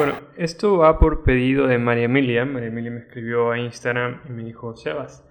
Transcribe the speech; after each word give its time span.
Bueno, 0.00 0.14
esto 0.38 0.78
va 0.78 0.98
por 0.98 1.24
pedido 1.24 1.66
de 1.66 1.76
María 1.76 2.04
Emilia. 2.04 2.46
María 2.46 2.68
Emilia 2.68 2.90
me 2.90 3.00
escribió 3.00 3.50
a 3.50 3.58
Instagram 3.58 4.22
y 4.26 4.32
me 4.32 4.44
dijo, 4.44 4.74
Sebas, 4.74 5.28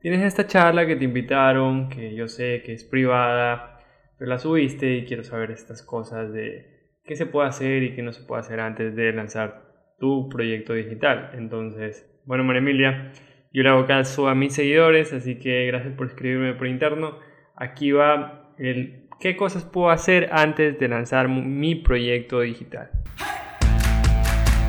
tienes 0.00 0.22
esta 0.22 0.46
charla 0.46 0.86
que 0.86 0.96
te 0.96 1.04
invitaron, 1.04 1.90
que 1.90 2.14
yo 2.14 2.26
sé 2.26 2.62
que 2.64 2.72
es 2.72 2.82
privada, 2.82 3.78
pero 4.18 4.30
la 4.30 4.38
subiste 4.38 4.90
y 4.94 5.04
quiero 5.04 5.22
saber 5.22 5.50
estas 5.50 5.82
cosas 5.82 6.32
de 6.32 6.94
qué 7.04 7.14
se 7.14 7.26
puede 7.26 7.48
hacer 7.48 7.82
y 7.82 7.94
qué 7.94 8.00
no 8.00 8.14
se 8.14 8.22
puede 8.22 8.40
hacer 8.40 8.58
antes 8.58 8.96
de 8.96 9.12
lanzar 9.12 9.66
tu 9.98 10.30
proyecto 10.30 10.72
digital. 10.72 11.32
Entonces, 11.34 12.10
bueno, 12.24 12.42
María 12.42 12.62
Emilia, 12.62 13.12
yo 13.52 13.64
le 13.64 13.68
hago 13.68 13.84
caso 13.84 14.28
a 14.28 14.34
mis 14.34 14.54
seguidores, 14.54 15.12
así 15.12 15.38
que 15.38 15.66
gracias 15.66 15.92
por 15.92 16.06
escribirme 16.06 16.54
por 16.54 16.68
interno. 16.68 17.18
Aquí 17.54 17.92
va 17.92 18.54
el 18.56 19.10
qué 19.20 19.36
cosas 19.36 19.66
puedo 19.66 19.90
hacer 19.90 20.30
antes 20.32 20.78
de 20.78 20.88
lanzar 20.88 21.28
mi 21.28 21.74
proyecto 21.74 22.40
digital. 22.40 22.88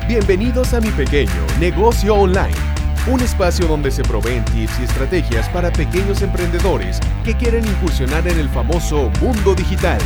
Bienvenidos 0.08 0.72
a 0.72 0.80
mi 0.80 0.88
pequeño 0.88 1.30
negocio 1.60 2.14
online, 2.14 2.56
un 3.12 3.20
espacio 3.20 3.66
donde 3.66 3.90
se 3.90 4.02
proveen 4.02 4.42
tips 4.46 4.80
y 4.80 4.84
estrategias 4.84 5.50
para 5.50 5.70
pequeños 5.70 6.22
emprendedores 6.22 6.98
que 7.26 7.34
quieren 7.34 7.62
incursionar 7.66 8.26
en 8.26 8.38
el 8.38 8.48
famoso 8.48 9.10
mundo 9.20 9.54
digital. 9.54 9.98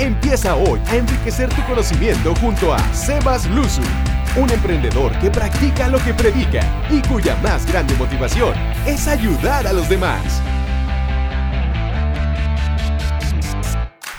Empieza 0.00 0.56
hoy 0.56 0.80
a 0.88 0.96
enriquecer 0.96 1.48
tu 1.50 1.62
conocimiento 1.62 2.34
junto 2.34 2.74
a 2.74 2.80
Sebas 2.92 3.48
Luzu, 3.50 3.82
un 4.36 4.50
emprendedor 4.50 5.16
que 5.20 5.30
practica 5.30 5.86
lo 5.86 5.98
que 5.98 6.12
predica 6.12 6.62
y 6.90 7.00
cuya 7.02 7.36
más 7.36 7.70
grande 7.70 7.94
motivación 7.94 8.52
es 8.84 9.06
ayudar 9.06 9.68
a 9.68 9.72
los 9.72 9.88
demás. 9.88 10.42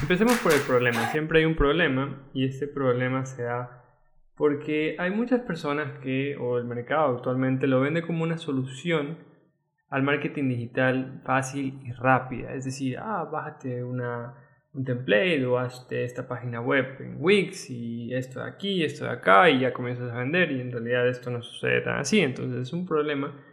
Empecemos 0.02 0.38
por 0.38 0.54
el 0.54 0.62
problema. 0.62 1.12
Siempre 1.12 1.40
hay 1.40 1.46
un 1.46 1.58
problema 1.58 2.18
y 2.34 2.46
este 2.46 2.66
problema 2.66 3.26
se 3.26 3.44
da 3.44 3.84
porque 4.38 4.96
hay 5.00 5.10
muchas 5.10 5.42
personas 5.42 6.00
que, 6.00 6.38
o 6.38 6.60
el 6.60 6.66
mercado 6.66 7.16
actualmente, 7.16 7.66
lo 7.66 7.82
vende 7.82 8.04
como 8.04 8.24
una 8.24 8.38
solución 8.38 9.18
al 9.90 10.04
marketing 10.04 10.50
digital 10.50 11.22
fácil 11.26 11.80
y 11.84 11.92
rápida. 11.92 12.54
Es 12.54 12.66
decir, 12.66 12.98
ah, 13.00 13.28
bájate 13.32 13.84
una, 13.84 14.36
un 14.74 14.86
template 14.86 15.44
o 15.46 15.58
hazte 15.58 16.04
esta 16.04 16.28
página 16.28 16.62
web 16.62 16.86
en 17.00 17.16
Wix 17.20 17.72
y 17.72 18.14
esto 18.14 18.42
de 18.42 18.50
aquí, 18.50 18.84
esto 18.84 19.06
de 19.06 19.12
acá 19.12 19.50
y 19.50 19.62
ya 19.62 19.74
comienzas 19.74 20.12
a 20.12 20.20
vender 20.20 20.52
y 20.52 20.62
en 20.62 20.72
realidad 20.72 21.08
esto 21.08 21.32
no 21.32 21.42
sucede 21.42 21.82
tan 21.82 21.98
así. 21.98 22.20
Entonces 22.20 22.62
es 22.62 22.74
un 22.74 22.86
problema 22.86 23.44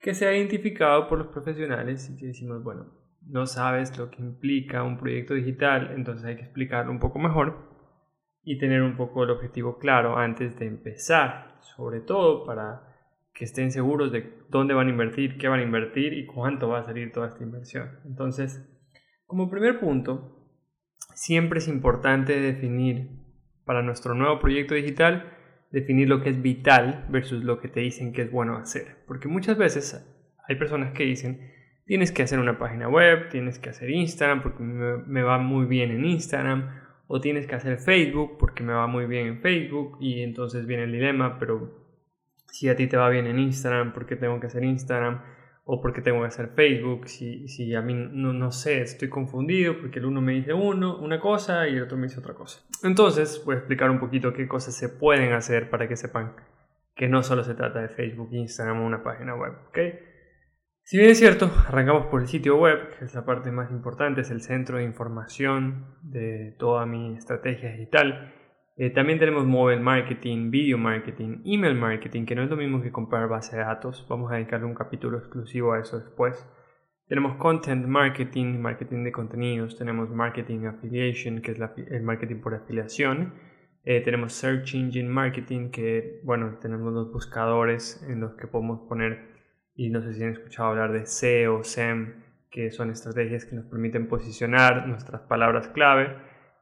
que 0.00 0.14
se 0.14 0.26
ha 0.26 0.34
identificado 0.34 1.08
por 1.08 1.18
los 1.18 1.28
profesionales 1.28 2.08
y 2.08 2.16
que 2.16 2.28
decimos, 2.28 2.64
bueno, 2.64 2.86
no 3.28 3.46
sabes 3.46 3.96
lo 3.98 4.10
que 4.10 4.22
implica 4.22 4.82
un 4.82 4.96
proyecto 4.96 5.34
digital, 5.34 5.92
entonces 5.94 6.24
hay 6.24 6.36
que 6.36 6.42
explicarlo 6.42 6.90
un 6.90 6.98
poco 6.98 7.18
mejor 7.18 7.71
y 8.44 8.58
tener 8.58 8.82
un 8.82 8.96
poco 8.96 9.24
el 9.24 9.30
objetivo 9.30 9.78
claro 9.78 10.16
antes 10.16 10.58
de 10.58 10.66
empezar, 10.66 11.56
sobre 11.60 12.00
todo 12.00 12.44
para 12.44 12.82
que 13.32 13.44
estén 13.44 13.70
seguros 13.70 14.12
de 14.12 14.44
dónde 14.48 14.74
van 14.74 14.88
a 14.88 14.90
invertir, 14.90 15.38
qué 15.38 15.48
van 15.48 15.60
a 15.60 15.64
invertir 15.64 16.12
y 16.12 16.26
cuánto 16.26 16.68
va 16.68 16.80
a 16.80 16.84
salir 16.84 17.12
toda 17.12 17.28
esta 17.28 17.42
inversión. 17.42 17.98
Entonces, 18.04 18.68
como 19.26 19.50
primer 19.50 19.80
punto, 19.80 20.42
siempre 21.14 21.58
es 21.58 21.68
importante 21.68 22.38
definir 22.40 23.10
para 23.64 23.82
nuestro 23.82 24.14
nuevo 24.14 24.38
proyecto 24.40 24.74
digital, 24.74 25.32
definir 25.70 26.08
lo 26.08 26.20
que 26.20 26.30
es 26.30 26.42
vital 26.42 27.06
versus 27.08 27.42
lo 27.42 27.60
que 27.60 27.68
te 27.68 27.80
dicen 27.80 28.12
que 28.12 28.22
es 28.22 28.30
bueno 28.30 28.56
hacer. 28.56 29.04
Porque 29.06 29.28
muchas 29.28 29.56
veces 29.56 30.06
hay 30.46 30.56
personas 30.56 30.92
que 30.92 31.04
dicen, 31.04 31.52
tienes 31.86 32.12
que 32.12 32.22
hacer 32.22 32.38
una 32.38 32.58
página 32.58 32.88
web, 32.88 33.28
tienes 33.30 33.58
que 33.58 33.70
hacer 33.70 33.90
Instagram 33.90 34.42
porque 34.42 34.62
me, 34.62 35.22
va 35.22 35.38
muy 35.38 35.66
bien 35.66 35.90
en 35.90 36.04
Instagram, 36.04 36.81
o 37.14 37.20
tienes 37.20 37.46
que 37.46 37.54
hacer 37.54 37.76
Facebook 37.76 38.38
porque 38.38 38.62
me 38.62 38.72
va 38.72 38.86
muy 38.86 39.04
bien 39.04 39.26
en 39.26 39.40
Facebook 39.42 39.98
y 40.00 40.22
entonces 40.22 40.64
viene 40.64 40.84
el 40.84 40.92
dilema, 40.92 41.38
pero 41.38 41.84
si 42.46 42.70
a 42.70 42.74
ti 42.74 42.86
te 42.86 42.96
va 42.96 43.10
bien 43.10 43.26
en 43.26 43.38
Instagram, 43.38 43.92
¿por 43.92 44.06
qué 44.06 44.16
tengo 44.16 44.40
que 44.40 44.46
hacer 44.46 44.64
Instagram? 44.64 45.20
O 45.66 45.82
por 45.82 45.92
qué 45.92 46.00
tengo 46.00 46.22
que 46.22 46.28
hacer 46.28 46.52
Facebook, 46.56 47.08
si, 47.08 47.48
si 47.48 47.74
a 47.74 47.82
mí 47.82 47.92
no, 47.92 48.32
no 48.32 48.50
sé, 48.50 48.80
estoy 48.80 49.10
confundido 49.10 49.78
porque 49.78 49.98
el 49.98 50.06
uno 50.06 50.22
me 50.22 50.32
dice 50.32 50.54
uno, 50.54 50.96
una 51.00 51.20
cosa 51.20 51.68
y 51.68 51.76
el 51.76 51.82
otro 51.82 51.98
me 51.98 52.04
dice 52.04 52.18
otra 52.18 52.32
cosa. 52.32 52.62
Entonces 52.82 53.42
voy 53.44 53.56
a 53.56 53.58
explicar 53.58 53.90
un 53.90 54.00
poquito 54.00 54.32
qué 54.32 54.48
cosas 54.48 54.74
se 54.74 54.88
pueden 54.88 55.34
hacer 55.34 55.68
para 55.68 55.86
que 55.88 55.96
sepan 55.96 56.34
que 56.94 57.08
no 57.08 57.22
solo 57.22 57.44
se 57.44 57.52
trata 57.52 57.82
de 57.82 57.90
Facebook, 57.90 58.30
Instagram 58.32 58.80
o 58.80 58.86
una 58.86 59.02
página 59.02 59.34
web, 59.34 59.52
¿ok? 59.68 59.78
Si 60.92 60.98
bien 60.98 61.08
es 61.08 61.18
cierto, 61.20 61.50
arrancamos 61.66 62.04
por 62.08 62.20
el 62.20 62.28
sitio 62.28 62.58
web, 62.58 62.98
que 62.98 63.06
es 63.06 63.14
la 63.14 63.24
parte 63.24 63.50
más 63.50 63.70
importante, 63.70 64.20
es 64.20 64.30
el 64.30 64.42
centro 64.42 64.76
de 64.76 64.84
información 64.84 65.86
de 66.02 66.54
toda 66.58 66.84
mi 66.84 67.16
estrategia 67.16 67.72
digital. 67.72 68.34
Eh, 68.76 68.90
también 68.90 69.18
tenemos 69.18 69.46
mobile 69.46 69.80
marketing, 69.80 70.50
video 70.50 70.76
marketing, 70.76 71.40
email 71.46 71.76
marketing, 71.76 72.26
que 72.26 72.34
no 72.34 72.42
es 72.42 72.50
lo 72.50 72.58
mismo 72.58 72.82
que 72.82 72.92
comprar 72.92 73.26
base 73.26 73.56
de 73.56 73.62
datos. 73.62 74.04
Vamos 74.06 74.30
a 74.30 74.34
dedicarle 74.34 74.66
un 74.66 74.74
capítulo 74.74 75.16
exclusivo 75.16 75.72
a 75.72 75.80
eso 75.80 75.98
después. 75.98 76.46
Tenemos 77.08 77.36
content 77.38 77.86
marketing, 77.86 78.58
marketing 78.60 79.04
de 79.04 79.12
contenidos. 79.12 79.78
Tenemos 79.78 80.10
marketing 80.10 80.66
affiliation, 80.66 81.40
que 81.40 81.52
es 81.52 81.58
el 81.90 82.02
marketing 82.02 82.42
por 82.42 82.54
afiliación. 82.54 83.32
Eh, 83.84 84.02
tenemos 84.02 84.34
search 84.34 84.74
engine 84.74 85.08
marketing, 85.08 85.70
que 85.70 86.20
bueno, 86.22 86.58
tenemos 86.60 86.92
los 86.92 87.10
buscadores 87.10 88.06
en 88.06 88.20
los 88.20 88.34
que 88.34 88.46
podemos 88.46 88.86
poner 88.86 89.31
y 89.74 89.90
no 89.90 90.02
sé 90.02 90.12
si 90.14 90.22
han 90.22 90.32
escuchado 90.32 90.70
hablar 90.70 90.92
de 90.92 91.06
SEO, 91.06 91.64
SEM, 91.64 92.22
que 92.50 92.70
son 92.70 92.90
estrategias 92.90 93.46
que 93.46 93.56
nos 93.56 93.64
permiten 93.66 94.08
posicionar 94.08 94.86
nuestras 94.86 95.22
palabras 95.22 95.68
clave 95.68 96.16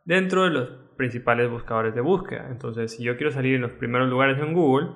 dentro 0.05 0.45
de 0.45 0.51
los 0.51 0.69
principales 0.97 1.51
buscadores 1.51 1.95
de 1.95 2.01
búsqueda. 2.01 2.49
Entonces, 2.51 2.93
si 2.93 3.03
yo 3.03 3.17
quiero 3.17 3.33
salir 3.33 3.57
en 3.57 3.63
los 3.63 3.73
primeros 3.73 4.09
lugares 4.09 4.39
en 4.39 4.55
Google 4.55 4.91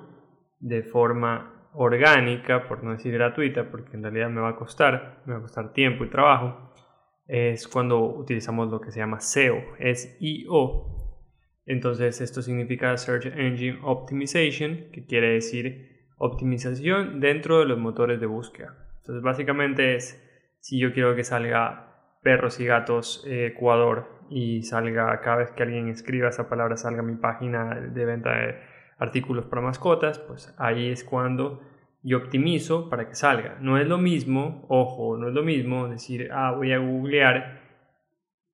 de 0.59 0.83
forma 0.83 1.69
orgánica, 1.73 2.67
por 2.67 2.83
no 2.83 2.91
decir 2.91 3.13
gratuita, 3.13 3.69
porque 3.69 3.97
en 3.97 4.03
realidad 4.03 4.29
me 4.29 4.39
va 4.39 4.49
a 4.49 4.55
costar, 4.55 5.21
me 5.25 5.33
va 5.33 5.39
a 5.39 5.41
costar 5.41 5.73
tiempo 5.73 6.05
y 6.05 6.09
trabajo, 6.09 6.71
es 7.27 7.67
cuando 7.67 7.99
utilizamos 8.01 8.69
lo 8.69 8.79
que 8.79 8.91
se 8.91 8.99
llama 8.99 9.19
SEO, 9.19 9.57
es 9.79 10.15
IO. 10.21 10.95
Entonces, 11.65 12.21
esto 12.21 12.41
significa 12.41 12.95
Search 12.95 13.25
Engine 13.25 13.79
Optimization, 13.83 14.91
que 14.93 15.05
quiere 15.05 15.33
decir 15.33 15.94
optimización 16.17 17.19
dentro 17.19 17.59
de 17.59 17.65
los 17.65 17.77
motores 17.77 18.19
de 18.19 18.25
búsqueda. 18.25 18.75
Entonces 18.97 19.21
básicamente 19.21 19.95
es 19.95 20.21
si 20.59 20.79
yo 20.79 20.93
quiero 20.93 21.15
que 21.15 21.23
salga 21.23 22.17
perros 22.23 22.59
y 22.59 22.65
gatos 22.65 23.23
eh, 23.27 23.47
Ecuador 23.47 24.09
y 24.29 24.63
salga 24.63 25.19
cada 25.21 25.37
vez 25.37 25.51
que 25.51 25.63
alguien 25.63 25.89
escriba 25.89 26.29
esa 26.29 26.49
palabra 26.49 26.77
salga 26.77 27.03
mi 27.03 27.15
página 27.15 27.75
de 27.75 28.05
venta 28.05 28.31
de 28.31 28.55
artículos 28.97 29.45
para 29.45 29.61
mascotas, 29.61 30.19
pues 30.19 30.55
ahí 30.57 30.89
es 30.89 31.03
cuando 31.03 31.61
yo 32.01 32.17
optimizo 32.17 32.89
para 32.89 33.07
que 33.07 33.15
salga. 33.15 33.57
No 33.59 33.77
es 33.77 33.87
lo 33.87 33.97
mismo, 33.97 34.65
ojo, 34.69 35.17
no 35.17 35.27
es 35.27 35.33
lo 35.33 35.43
mismo 35.43 35.87
decir, 35.87 36.29
ah, 36.31 36.51
voy 36.51 36.71
a 36.71 36.77
googlear 36.77 37.61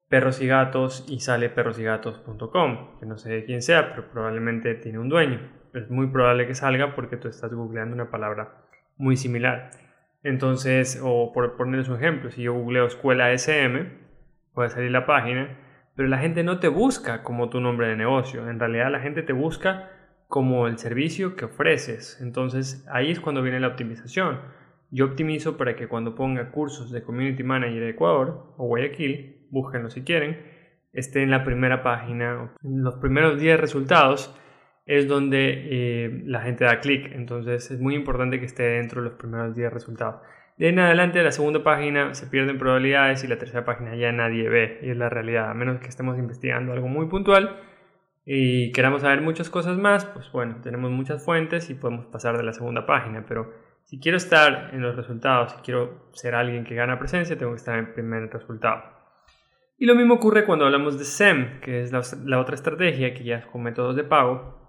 perros 0.10 0.42
y 0.42 0.48
gatos 0.48 1.06
y 1.08 1.20
sale 1.20 1.50
perrosygatos.com, 1.50 3.00
que 3.00 3.06
no 3.06 3.18
sé 3.18 3.46
quién 3.46 3.62
sea, 3.62 3.90
pero 3.90 4.10
probablemente 4.10 4.76
tiene 4.76 5.00
un 5.00 5.08
dueño 5.08 5.61
es 5.74 5.90
muy 5.90 6.08
probable 6.08 6.48
que 6.48 6.56
salga 6.56 6.96
porque 6.96 7.18
tú 7.18 7.28
estás 7.28 7.54
googleando 7.54 7.96
una 7.96 8.10
palabra 8.10 8.66
muy 8.98 9.18
similar. 9.18 9.72
Entonces, 10.24 11.00
o 11.04 11.32
por 11.34 11.56
ponerles 11.58 11.90
un 11.90 11.98
ejemplo, 11.98 12.30
si 12.30 12.44
yo 12.44 12.54
googleo 12.54 12.86
escuela 12.86 13.32
SM, 13.32 13.92
puede 14.54 14.70
salir 14.70 14.92
la 14.92 15.06
página, 15.06 15.58
pero 15.96 16.08
la 16.08 16.20
gente 16.20 16.44
no 16.44 16.60
te 16.60 16.68
busca 16.68 17.24
como 17.24 17.50
tu 17.50 17.60
nombre 17.60 17.88
de 17.88 17.96
negocio. 17.96 18.50
En 18.50 18.60
realidad 18.60 18.92
la 18.92 19.00
gente 19.00 19.24
te 19.24 19.34
busca 19.34 19.90
como 20.28 20.68
el 20.68 20.78
servicio 20.78 21.36
que 21.36 21.46
ofreces. 21.46 22.20
Entonces 22.22 22.88
ahí 22.92 23.12
es 23.12 23.20
cuando 23.20 23.42
viene 23.42 23.60
la 23.60 23.68
optimización. 23.68 24.40
Yo 24.92 25.06
optimizo 25.06 25.58
para 25.58 25.76
que 25.76 25.88
cuando 25.88 26.16
ponga 26.16 26.52
cursos 26.52 26.92
de 26.92 27.02
Community 27.02 27.44
Manager 27.44 27.80
de 27.80 27.90
Ecuador 27.90 28.54
o 28.58 28.68
Guayaquil, 28.68 29.48
búsquenlo 29.50 29.90
si 29.90 30.04
quieren, 30.04 30.38
esté 30.94 31.24
en 31.24 31.32
la 31.32 31.44
primera 31.44 31.82
página, 31.82 32.52
en 32.64 32.84
los 32.84 32.96
primeros 32.96 33.40
10 33.40 33.60
resultados 33.60 34.38
es 34.92 35.08
donde 35.08 35.68
eh, 35.70 36.22
la 36.26 36.42
gente 36.42 36.66
da 36.66 36.82
clic. 36.82 37.14
Entonces 37.14 37.72
es 37.72 37.80
muy 37.80 37.96
importante 37.96 38.42
que 38.42 38.46
esté 38.46 38.64
dentro 38.64 39.02
de 39.02 39.08
los 39.10 39.18
primeros 39.18 39.56
10 39.56 39.72
resultados. 39.72 40.22
De 40.58 40.68
en 40.68 40.80
adelante, 40.80 41.24
la 41.24 41.32
segunda 41.32 41.64
página 41.64 42.14
se 42.14 42.28
pierden 42.28 42.58
probabilidades 42.58 43.24
y 43.24 43.28
la 43.28 43.38
tercera 43.38 43.64
página 43.64 43.96
ya 43.96 44.12
nadie 44.12 44.50
ve. 44.50 44.80
Y 44.84 44.90
es 44.90 44.98
la 44.98 45.08
realidad. 45.08 45.50
A 45.50 45.54
menos 45.54 45.80
que 45.80 45.88
estemos 45.88 46.20
investigando 46.20 46.74
algo 46.74 46.90
muy 46.90 47.08
puntual 47.08 47.58
y 48.26 48.74
queramos 48.74 49.02
saber 49.02 49.22
muchas 49.22 49.50
cosas 49.50 49.78
más, 49.78 50.04
pues 50.04 50.30
bueno, 50.34 50.58
tenemos 50.62 50.92
muchas 50.92 51.24
fuentes 51.24 51.70
y 51.70 51.74
podemos 51.76 52.08
pasar 52.08 52.36
de 52.36 52.44
la 52.44 52.52
segunda 52.52 52.86
página. 52.86 53.26
Pero 53.26 53.50
si 53.86 53.98
quiero 53.98 54.18
estar 54.18 54.72
en 54.74 54.82
los 54.82 54.98
resultados, 54.98 55.54
si 55.54 55.62
quiero 55.62 56.10
ser 56.12 56.36
alguien 56.36 56.66
que 56.66 56.76
gana 56.76 57.00
presencia, 57.00 57.38
tengo 57.38 57.54
que 57.54 57.60
estar 57.60 57.80
en 57.80 57.86
el 57.86 57.94
primer 57.94 58.30
resultado. 58.30 58.84
Y 59.78 59.86
lo 59.86 59.96
mismo 59.96 60.16
ocurre 60.16 60.44
cuando 60.44 60.66
hablamos 60.66 61.00
de 61.00 61.06
SEM, 61.06 61.62
que 61.62 61.82
es 61.82 61.94
la, 61.94 62.02
la 62.26 62.42
otra 62.42 62.56
estrategia 62.56 63.14
que 63.14 63.24
ya 63.24 63.38
es 63.38 63.46
con 63.46 63.64
métodos 63.64 63.96
de 63.96 64.04
pago, 64.04 64.61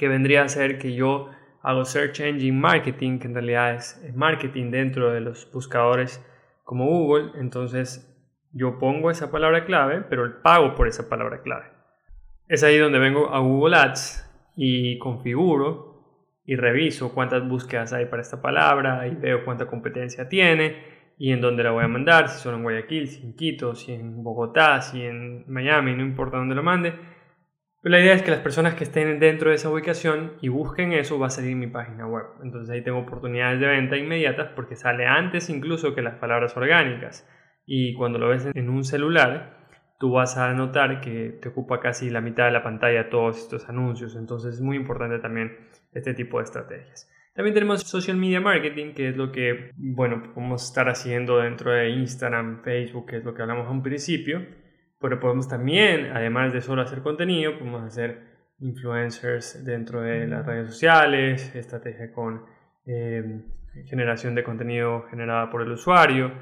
que 0.00 0.08
vendría 0.08 0.44
a 0.44 0.48
ser 0.48 0.78
que 0.78 0.94
yo 0.94 1.28
hago 1.60 1.84
Search 1.84 2.20
Engine 2.20 2.58
Marketing, 2.58 3.18
que 3.18 3.26
en 3.26 3.34
realidad 3.34 3.74
es 3.74 4.02
marketing 4.14 4.70
dentro 4.70 5.10
de 5.10 5.20
los 5.20 5.46
buscadores 5.52 6.24
como 6.64 6.86
Google, 6.86 7.32
entonces 7.38 8.10
yo 8.50 8.78
pongo 8.78 9.10
esa 9.10 9.30
palabra 9.30 9.66
clave, 9.66 10.00
pero 10.08 10.40
pago 10.40 10.74
por 10.74 10.88
esa 10.88 11.10
palabra 11.10 11.42
clave. 11.42 11.66
Es 12.48 12.62
ahí 12.62 12.78
donde 12.78 12.98
vengo 12.98 13.28
a 13.28 13.40
Google 13.40 13.76
Ads 13.76 14.26
y 14.56 14.96
configuro 14.96 16.32
y 16.46 16.56
reviso 16.56 17.12
cuántas 17.12 17.46
búsquedas 17.46 17.92
hay 17.92 18.06
para 18.06 18.22
esta 18.22 18.40
palabra 18.40 19.06
y 19.06 19.14
veo 19.14 19.44
cuánta 19.44 19.66
competencia 19.66 20.30
tiene 20.30 21.12
y 21.18 21.30
en 21.32 21.42
dónde 21.42 21.62
la 21.62 21.72
voy 21.72 21.84
a 21.84 21.88
mandar, 21.88 22.30
si 22.30 22.40
son 22.40 22.54
en 22.54 22.62
Guayaquil, 22.62 23.06
si 23.06 23.22
en 23.22 23.36
Quito, 23.36 23.74
si 23.74 23.92
en 23.92 24.24
Bogotá, 24.24 24.80
si 24.80 25.02
en 25.02 25.44
Miami, 25.46 25.94
no 25.94 26.02
importa 26.02 26.38
dónde 26.38 26.54
lo 26.54 26.62
mande. 26.62 26.94
Pero 27.82 27.94
la 27.94 28.00
idea 28.00 28.14
es 28.14 28.22
que 28.22 28.30
las 28.30 28.40
personas 28.40 28.74
que 28.74 28.84
estén 28.84 29.18
dentro 29.20 29.48
de 29.48 29.56
esa 29.56 29.70
ubicación 29.70 30.34
y 30.42 30.48
busquen 30.48 30.92
eso 30.92 31.18
va 31.18 31.28
a 31.28 31.30
salir 31.30 31.56
mi 31.56 31.66
página 31.66 32.06
web. 32.06 32.26
Entonces 32.42 32.68
ahí 32.70 32.82
tengo 32.82 32.98
oportunidades 32.98 33.58
de 33.58 33.66
venta 33.66 33.96
inmediatas 33.96 34.50
porque 34.54 34.76
sale 34.76 35.06
antes 35.06 35.48
incluso 35.48 35.94
que 35.94 36.02
las 36.02 36.16
palabras 36.16 36.54
orgánicas. 36.56 37.26
Y 37.64 37.94
cuando 37.94 38.18
lo 38.18 38.28
ves 38.28 38.48
en 38.54 38.68
un 38.68 38.84
celular, 38.84 39.66
tú 39.98 40.12
vas 40.12 40.36
a 40.36 40.52
notar 40.52 41.00
que 41.00 41.38
te 41.40 41.48
ocupa 41.48 41.80
casi 41.80 42.10
la 42.10 42.20
mitad 42.20 42.46
de 42.46 42.50
la 42.50 42.62
pantalla 42.62 43.08
todos 43.08 43.38
estos 43.38 43.68
anuncios. 43.68 44.14
Entonces 44.14 44.56
es 44.56 44.60
muy 44.60 44.76
importante 44.76 45.18
también 45.18 45.56
este 45.92 46.12
tipo 46.12 46.38
de 46.38 46.44
estrategias. 46.44 47.10
También 47.34 47.54
tenemos 47.54 47.82
social 47.82 48.16
media 48.16 48.40
marketing, 48.40 48.92
que 48.92 49.08
es 49.08 49.16
lo 49.16 49.32
que, 49.32 49.70
bueno, 49.76 50.22
podemos 50.34 50.64
estar 50.64 50.88
haciendo 50.88 51.38
dentro 51.38 51.70
de 51.70 51.90
Instagram, 51.90 52.62
Facebook, 52.62 53.06
que 53.06 53.16
es 53.18 53.24
lo 53.24 53.34
que 53.34 53.42
hablamos 53.42 53.66
a 53.66 53.70
un 53.70 53.82
principio. 53.82 54.44
Pero 55.00 55.18
podemos 55.18 55.48
también, 55.48 56.12
además 56.12 56.52
de 56.52 56.60
solo 56.60 56.82
hacer 56.82 57.00
contenido, 57.00 57.58
podemos 57.58 57.82
hacer 57.82 58.30
influencers 58.58 59.64
dentro 59.64 60.02
de 60.02 60.26
las 60.26 60.44
redes 60.44 60.68
sociales, 60.68 61.54
estrategia 61.54 62.12
con 62.12 62.44
eh, 62.86 63.42
generación 63.86 64.34
de 64.34 64.44
contenido 64.44 65.06
generada 65.10 65.48
por 65.50 65.62
el 65.62 65.72
usuario, 65.72 66.32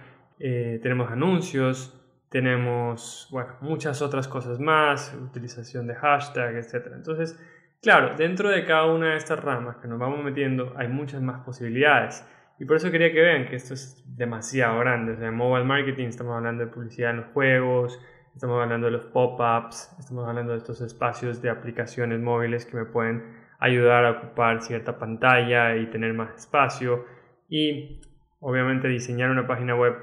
eh, 0.40 0.80
tenemos 0.82 1.10
anuncios, 1.10 1.94
tenemos, 2.28 3.28
bueno, 3.30 3.56
muchas 3.60 4.02
otras 4.02 4.26
cosas 4.26 4.58
más, 4.58 5.14
utilización 5.14 5.86
de 5.86 5.94
hashtag, 5.94 6.56
etc. 6.56 6.88
Entonces, 6.94 7.38
Claro, 7.80 8.16
dentro 8.16 8.48
de 8.48 8.64
cada 8.64 8.86
una 8.86 9.10
de 9.12 9.18
estas 9.18 9.38
ramas 9.38 9.76
que 9.76 9.86
nos 9.86 10.00
vamos 10.00 10.24
metiendo 10.24 10.74
hay 10.76 10.88
muchas 10.88 11.22
más 11.22 11.44
posibilidades. 11.44 12.26
Y 12.58 12.64
por 12.64 12.76
eso 12.76 12.90
quería 12.90 13.12
que 13.12 13.20
vean 13.20 13.46
que 13.46 13.54
esto 13.54 13.74
es 13.74 14.02
demasiado 14.16 14.80
grande. 14.80 15.12
O 15.12 15.16
sea, 15.16 15.28
en 15.28 15.36
mobile 15.36 15.64
marketing 15.64 16.08
estamos 16.08 16.34
hablando 16.34 16.64
de 16.64 16.72
publicidad 16.72 17.10
en 17.12 17.18
los 17.18 17.26
juegos, 17.26 18.00
estamos 18.38 18.62
hablando 18.62 18.86
de 18.86 18.92
los 18.92 19.04
pop-ups, 19.06 19.96
estamos 19.98 20.28
hablando 20.28 20.52
de 20.52 20.58
estos 20.58 20.80
espacios 20.80 21.42
de 21.42 21.50
aplicaciones 21.50 22.20
móviles 22.20 22.64
que 22.66 22.76
me 22.76 22.84
pueden 22.84 23.34
ayudar 23.58 24.04
a 24.04 24.10
ocupar 24.12 24.62
cierta 24.62 24.96
pantalla 24.96 25.74
y 25.74 25.90
tener 25.90 26.14
más 26.14 26.36
espacio. 26.36 27.04
Y 27.48 28.00
obviamente 28.38 28.86
diseñar 28.86 29.30
una 29.30 29.48
página 29.48 29.74
web 29.74 29.96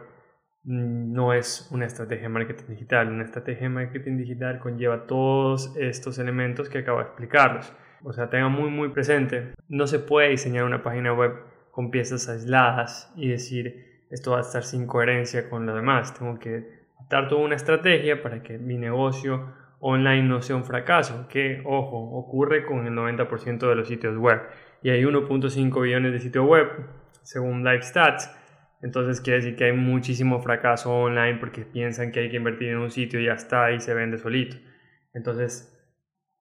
no 0.65 1.31
es 1.31 1.69
una 1.71 1.85
estrategia 1.85 2.23
de 2.23 2.29
marketing 2.29 2.65
digital. 2.67 3.07
Una 3.07 3.23
estrategia 3.23 3.69
de 3.69 3.69
marketing 3.69 4.17
digital 4.17 4.59
conlleva 4.59 5.07
todos 5.07 5.73
estos 5.77 6.19
elementos 6.19 6.67
que 6.67 6.79
acabo 6.79 6.97
de 6.97 7.05
explicarlos. 7.05 7.73
O 8.03 8.11
sea, 8.11 8.29
tengan 8.29 8.51
muy 8.51 8.69
muy 8.69 8.89
presente, 8.89 9.53
no 9.69 9.87
se 9.87 9.99
puede 9.99 10.31
diseñar 10.31 10.65
una 10.65 10.83
página 10.83 11.13
web 11.13 11.31
con 11.71 11.89
piezas 11.89 12.27
aisladas 12.27 13.13
y 13.15 13.29
decir 13.29 14.03
esto 14.09 14.31
va 14.31 14.39
a 14.39 14.41
estar 14.41 14.63
sin 14.63 14.87
coherencia 14.87 15.49
con 15.49 15.65
lo 15.65 15.73
demás. 15.73 16.13
Tengo 16.19 16.37
que 16.37 16.74
adaptar 17.07 17.27
toda 17.27 17.45
una 17.45 17.55
estrategia 17.55 18.21
para 18.21 18.43
que 18.43 18.57
mi 18.57 18.77
negocio 18.77 19.53
online 19.79 20.23
no 20.23 20.41
sea 20.41 20.55
un 20.55 20.65
fracaso, 20.65 21.27
que, 21.27 21.61
ojo, 21.65 21.97
ocurre 21.97 22.65
con 22.65 22.87
el 22.87 22.93
90% 22.93 23.67
de 23.67 23.75
los 23.75 23.87
sitios 23.87 24.17
web. 24.17 24.41
Y 24.81 24.89
hay 24.89 25.03
1.5 25.03 25.81
billones 25.81 26.11
de 26.13 26.19
sitios 26.19 26.45
web, 26.45 26.67
según 27.23 27.63
LiveStats 27.63 28.35
entonces 28.85 29.19
quiere 29.19 29.37
decir 29.37 29.55
que 29.55 29.65
hay 29.65 29.73
muchísimo 29.73 30.39
fracaso 30.41 30.93
online 30.93 31.39
porque 31.39 31.61
piensan 31.61 32.11
que 32.11 32.19
hay 32.19 32.29
que 32.29 32.37
invertir 32.37 32.69
en 32.69 32.77
un 32.77 32.91
sitio 32.91 33.19
y 33.19 33.25
ya 33.25 33.33
está 33.33 33.71
y 33.71 33.79
se 33.79 33.95
vende 33.95 34.19
solito. 34.19 34.57
Entonces, 35.11 35.75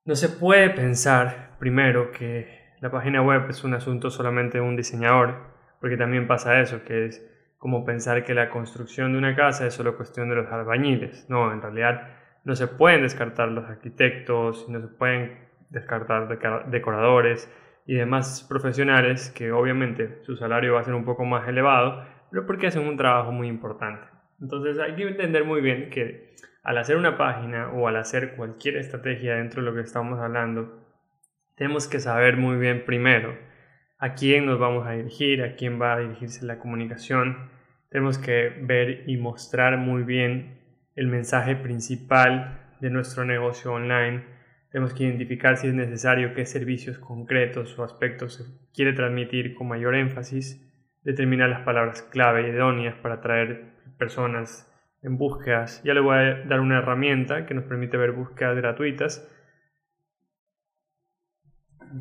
no 0.05 0.15
se 0.15 0.29
puede 0.29 0.69
pensar 0.69 1.57
primero 1.59 2.11
que 2.13 2.75
la 2.81 2.91
página 2.91 3.23
web 3.23 3.49
es 3.49 3.65
un 3.65 3.73
asunto 3.73 4.11
solamente 4.11 4.59
de 4.59 4.65
un 4.65 4.77
diseñador, 4.77 5.55
porque 5.81 5.97
también 5.97 6.27
pasa 6.27 6.61
eso, 6.61 6.85
que 6.85 7.07
es 7.07 7.27
como 7.65 7.83
pensar 7.83 8.27
que 8.27 8.35
la 8.35 8.51
construcción 8.51 9.13
de 9.13 9.19
una 9.19 9.35
casa 9.35 9.67
es 9.67 9.73
solo 9.73 9.97
cuestión 9.97 10.29
de 10.29 10.35
los 10.35 10.53
albañiles. 10.53 11.25
No, 11.31 11.51
en 11.51 11.63
realidad 11.63 12.09
no 12.45 12.55
se 12.57 12.67
pueden 12.67 13.01
descartar 13.01 13.49
los 13.49 13.65
arquitectos, 13.65 14.69
no 14.69 14.83
se 14.83 14.89
pueden 14.89 15.39
descartar 15.71 16.29
decoradores 16.69 17.51
y 17.87 17.95
demás 17.95 18.45
profesionales 18.47 19.31
que 19.31 19.51
obviamente 19.51 20.19
su 20.25 20.37
salario 20.37 20.75
va 20.75 20.81
a 20.81 20.85
ser 20.85 20.93
un 20.93 21.07
poco 21.07 21.25
más 21.25 21.49
elevado, 21.49 22.05
pero 22.31 22.45
porque 22.45 22.67
hacen 22.67 22.87
un 22.87 22.99
trabajo 22.99 23.33
muy 23.33 23.49
importante. 23.49 24.07
Entonces 24.43 24.79
hay 24.79 24.95
que 24.95 25.09
entender 25.09 25.47
muy 25.47 25.63
bien 25.63 25.89
que 25.89 26.35
al 26.65 26.77
hacer 26.77 26.99
una 26.99 27.17
página 27.17 27.71
o 27.71 27.89
al 27.89 27.97
hacer 27.97 28.37
cualquier 28.37 28.77
estrategia 28.77 29.37
dentro 29.37 29.63
de 29.63 29.71
lo 29.71 29.75
que 29.75 29.81
estamos 29.81 30.21
hablando, 30.21 30.85
tenemos 31.55 31.89
que 31.89 31.99
saber 31.99 32.37
muy 32.37 32.59
bien 32.59 32.85
primero 32.85 33.35
a 33.99 34.15
quién 34.15 34.47
nos 34.47 34.59
vamos 34.59 34.87
a 34.87 34.93
dirigir, 34.93 35.43
a 35.43 35.55
quién 35.55 35.81
va 35.81 35.95
a 35.95 35.99
dirigirse 35.99 36.45
la 36.45 36.59
comunicación. 36.59 37.51
Tenemos 37.89 38.19
que 38.19 38.53
ver 38.61 39.05
y 39.09 39.17
mostrar 39.17 39.79
muy 39.79 40.03
bien 40.03 40.59
el 40.97 41.07
mensaje 41.07 41.57
principal 41.57 42.61
de 42.81 42.91
nuestro 42.91 43.25
negocio 43.25 43.73
online. 43.73 44.25
Tenemos 44.71 44.93
que 44.95 45.05
identificar 45.05 45.57
si 45.57 45.69
es 45.69 45.75
necesario 45.75 46.35
qué 46.35 46.47
servicios 46.47 46.99
concretos 46.99 47.79
o 47.79 47.85
aspectos 47.85 48.35
se 48.35 48.45
quiere 48.75 48.93
transmitir 48.93 49.55
con 49.55 49.69
mayor 49.69 49.95
énfasis 49.95 50.61
determinar 51.05 51.51
las 51.51 51.61
palabras 51.61 52.03
clave 52.03 52.49
idóneas 52.49 52.97
para 52.97 53.17
atraer 53.17 53.75
personas 53.99 54.71
en 55.03 55.19
búsquedas. 55.19 55.83
Ya 55.85 55.95
le 55.95 56.01
voy 56.01 56.17
a 56.17 56.35
dar 56.47 56.61
una 56.61 56.79
herramienta 56.79 57.47
que 57.47 57.55
nos 57.55 57.65
permite 57.65 57.97
ver 57.97 58.13
búsquedas 58.13 58.57
gratuitas 58.57 59.31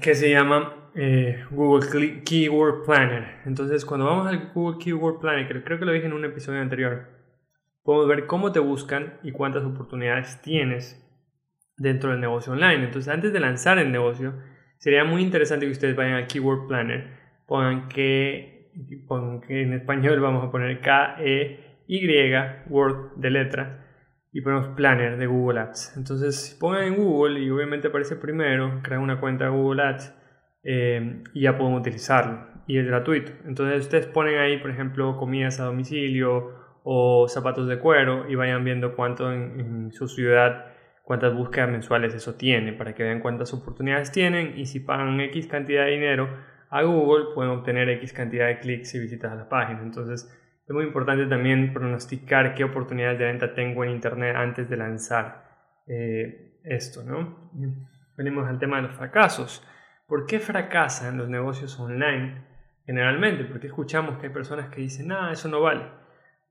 que 0.02 0.16
se 0.16 0.30
llama 0.30 0.92
eh, 0.96 1.46
Google 1.52 2.24
Keyword 2.24 2.86
Planner. 2.86 3.42
Entonces, 3.46 3.86
cuando 3.86 4.06
vamos 4.06 4.28
al 4.28 4.52
Google 4.54 4.84
Keyword 4.84 5.20
Planner, 5.20 5.48
que 5.48 5.64
creo 5.64 5.80
que 5.80 5.86
lo 5.86 5.92
dije 5.92 6.06
en 6.06 6.14
un 6.14 6.26
episodio 6.26 6.62
anterior, 6.62 7.08
podemos 7.84 8.08
ver 8.08 8.26
cómo 8.26 8.52
te 8.52 8.60
buscan 8.60 9.20
y 9.24 9.32
cuántas 9.32 9.64
oportunidades 9.64 10.42
tienes 10.42 11.00
dentro 11.78 12.12
del 12.12 12.22
negocio 12.22 12.54
online. 12.54 12.86
Entonces, 12.86 13.14
antes 13.14 13.34
de 13.34 13.40
lanzar 13.40 13.80
el 13.80 13.92
negocio, 13.92 14.34
sería 14.78 15.04
muy 15.04 15.22
interesante 15.22 15.66
que 15.66 15.72
ustedes 15.72 15.96
vayan 15.96 16.14
al 16.14 16.28
Keyword 16.28 16.68
Planner, 16.68 17.20
pongan 17.48 17.88
que 17.90 18.54
que 19.48 19.62
en 19.62 19.74
español 19.74 20.20
vamos 20.20 20.44
a 20.44 20.52
poner 20.52 20.82
K-E-Y, 20.82 22.34
Word 22.70 23.16
de 23.18 23.30
letra, 23.30 23.83
y 24.34 24.42
ponemos 24.42 24.70
Planner 24.76 25.18
de 25.18 25.28
Google 25.28 25.62
Ads. 25.62 25.94
Entonces 25.96 26.58
pongan 26.60 26.84
en 26.84 26.96
Google 26.96 27.40
y 27.40 27.50
obviamente 27.50 27.88
aparece 27.88 28.16
primero, 28.16 28.82
crean 28.84 29.02
una 29.02 29.20
cuenta 29.20 29.48
Google 29.48 29.84
Ads 29.84 30.14
eh, 30.64 31.24
y 31.34 31.42
ya 31.42 31.58
pueden 31.58 31.76
utilizarlo. 31.76 32.48
Y 32.66 32.80
es 32.80 32.86
gratuito. 32.86 33.32
Entonces 33.46 33.82
ustedes 33.82 34.08
ponen 34.08 34.40
ahí, 34.40 34.58
por 34.58 34.72
ejemplo, 34.72 35.18
comidas 35.18 35.60
a 35.60 35.66
domicilio 35.66 36.64
o 36.84 37.28
zapatos 37.30 37.68
de 37.68 37.80
cuero 37.80 38.30
y 38.30 38.36
vayan 38.36 38.64
viendo 38.64 38.96
cuánto 38.96 39.32
en, 39.32 39.60
en 39.60 39.92
su 39.94 40.08
ciudad 40.08 40.74
cuántas 41.04 41.34
búsquedas 41.36 41.70
mensuales 41.70 42.14
eso 42.14 42.36
tiene, 42.36 42.74
para 42.74 42.96
que 42.96 43.04
vean 43.04 43.20
cuántas 43.20 43.54
oportunidades 43.54 44.12
tienen 44.12 44.58
y 44.58 44.66
si 44.66 44.80
pagan 44.80 45.20
X 45.20 45.48
cantidad 45.48 45.86
de 45.86 45.92
dinero, 45.92 46.30
a 46.70 46.82
Google 46.82 47.36
pueden 47.36 47.52
obtener 47.52 47.90
X 47.90 48.14
cantidad 48.14 48.48
de 48.48 48.60
clics 48.60 48.96
y 48.96 49.00
visitas 49.00 49.32
a 49.32 49.36
la 49.36 49.50
página. 49.50 49.82
Entonces 49.82 50.28
es 50.66 50.74
muy 50.74 50.86
importante 50.86 51.26
también 51.26 51.74
pronosticar 51.74 52.56
qué 52.56 52.64
oportunidades 52.64 53.20
de 53.20 53.26
venta 53.26 53.54
tengo 53.54 53.84
en 53.84 53.92
Internet 53.92 54.36
antes 54.36 54.70
de 54.70 54.78
lanzar 54.78 55.44
eh, 55.88 56.60
esto. 56.64 57.04
¿no? 57.04 57.52
Venimos 58.18 58.48
al 58.48 58.60
tema 58.60 58.78
de 58.78 58.84
los 58.84 58.96
fracasos. 58.96 59.66
¿Por 60.08 60.26
qué 60.26 60.40
fracasan 60.40 61.18
los 61.18 61.28
negocios 61.28 61.78
online 61.80 62.46
generalmente? 62.86 63.44
Porque 63.44 63.68
escuchamos 63.68 64.18
que 64.18 64.28
hay 64.28 64.34
personas 64.34 64.70
que 64.70 64.82
dicen, 64.82 65.12
ah, 65.12 65.32
eso 65.34 65.50
no 65.50 65.60
vale. 65.60 65.86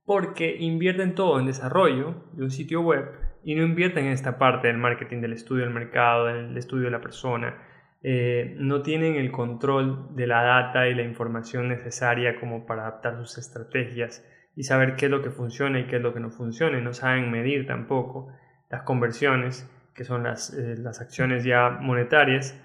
Porque 0.05 0.57
invierten 0.59 1.15
todo 1.15 1.39
en 1.41 1.47
desarrollo 1.47 2.25
de 2.33 2.45
un 2.45 2.51
sitio 2.51 2.83
web 2.83 3.11
y 3.45 3.55
no 3.55 3.63
invierten 3.63 4.07
en 4.07 4.13
esta 4.13 4.39
parte 4.39 4.69
del 4.69 4.79
marketing, 4.79 5.21
del 5.21 5.33
estudio 5.33 5.65
del 5.65 5.73
mercado, 5.73 6.27
del 6.27 6.57
estudio 6.57 6.85
de 6.87 6.91
la 6.91 7.01
persona, 7.01 7.57
eh, 8.05 8.55
no 8.59 8.83
tienen 8.83 9.15
el 9.15 9.31
control 9.31 10.09
de 10.17 10.27
la 10.27 10.43
data 10.43 10.89
y 10.89 10.95
la 10.95 11.03
información 11.03 11.69
necesaria 11.69 12.39
como 12.41 12.67
para 12.67 12.83
adaptar 12.83 13.17
sus 13.17 13.39
estrategias 13.39 14.27
y 14.57 14.65
saber 14.65 14.97
qué 14.97 15.07
es 15.07 15.11
lo 15.11 15.23
que 15.23 15.31
funciona 15.31 15.79
y 15.79 15.87
qué 15.87 15.97
es 15.97 16.03
lo 16.03 16.13
que 16.13 16.21
no 16.21 16.31
funciona. 16.31 16.81
no 16.81 16.93
saben 16.93 17.31
medir 17.31 17.67
tampoco 17.67 18.33
las 18.71 18.83
conversiones, 18.83 19.71
que 19.95 20.05
son 20.05 20.25
las, 20.25 20.53
eh, 20.53 20.77
las 20.79 21.01
acciones 21.01 21.45
ya 21.45 21.71
monetarias 21.71 22.59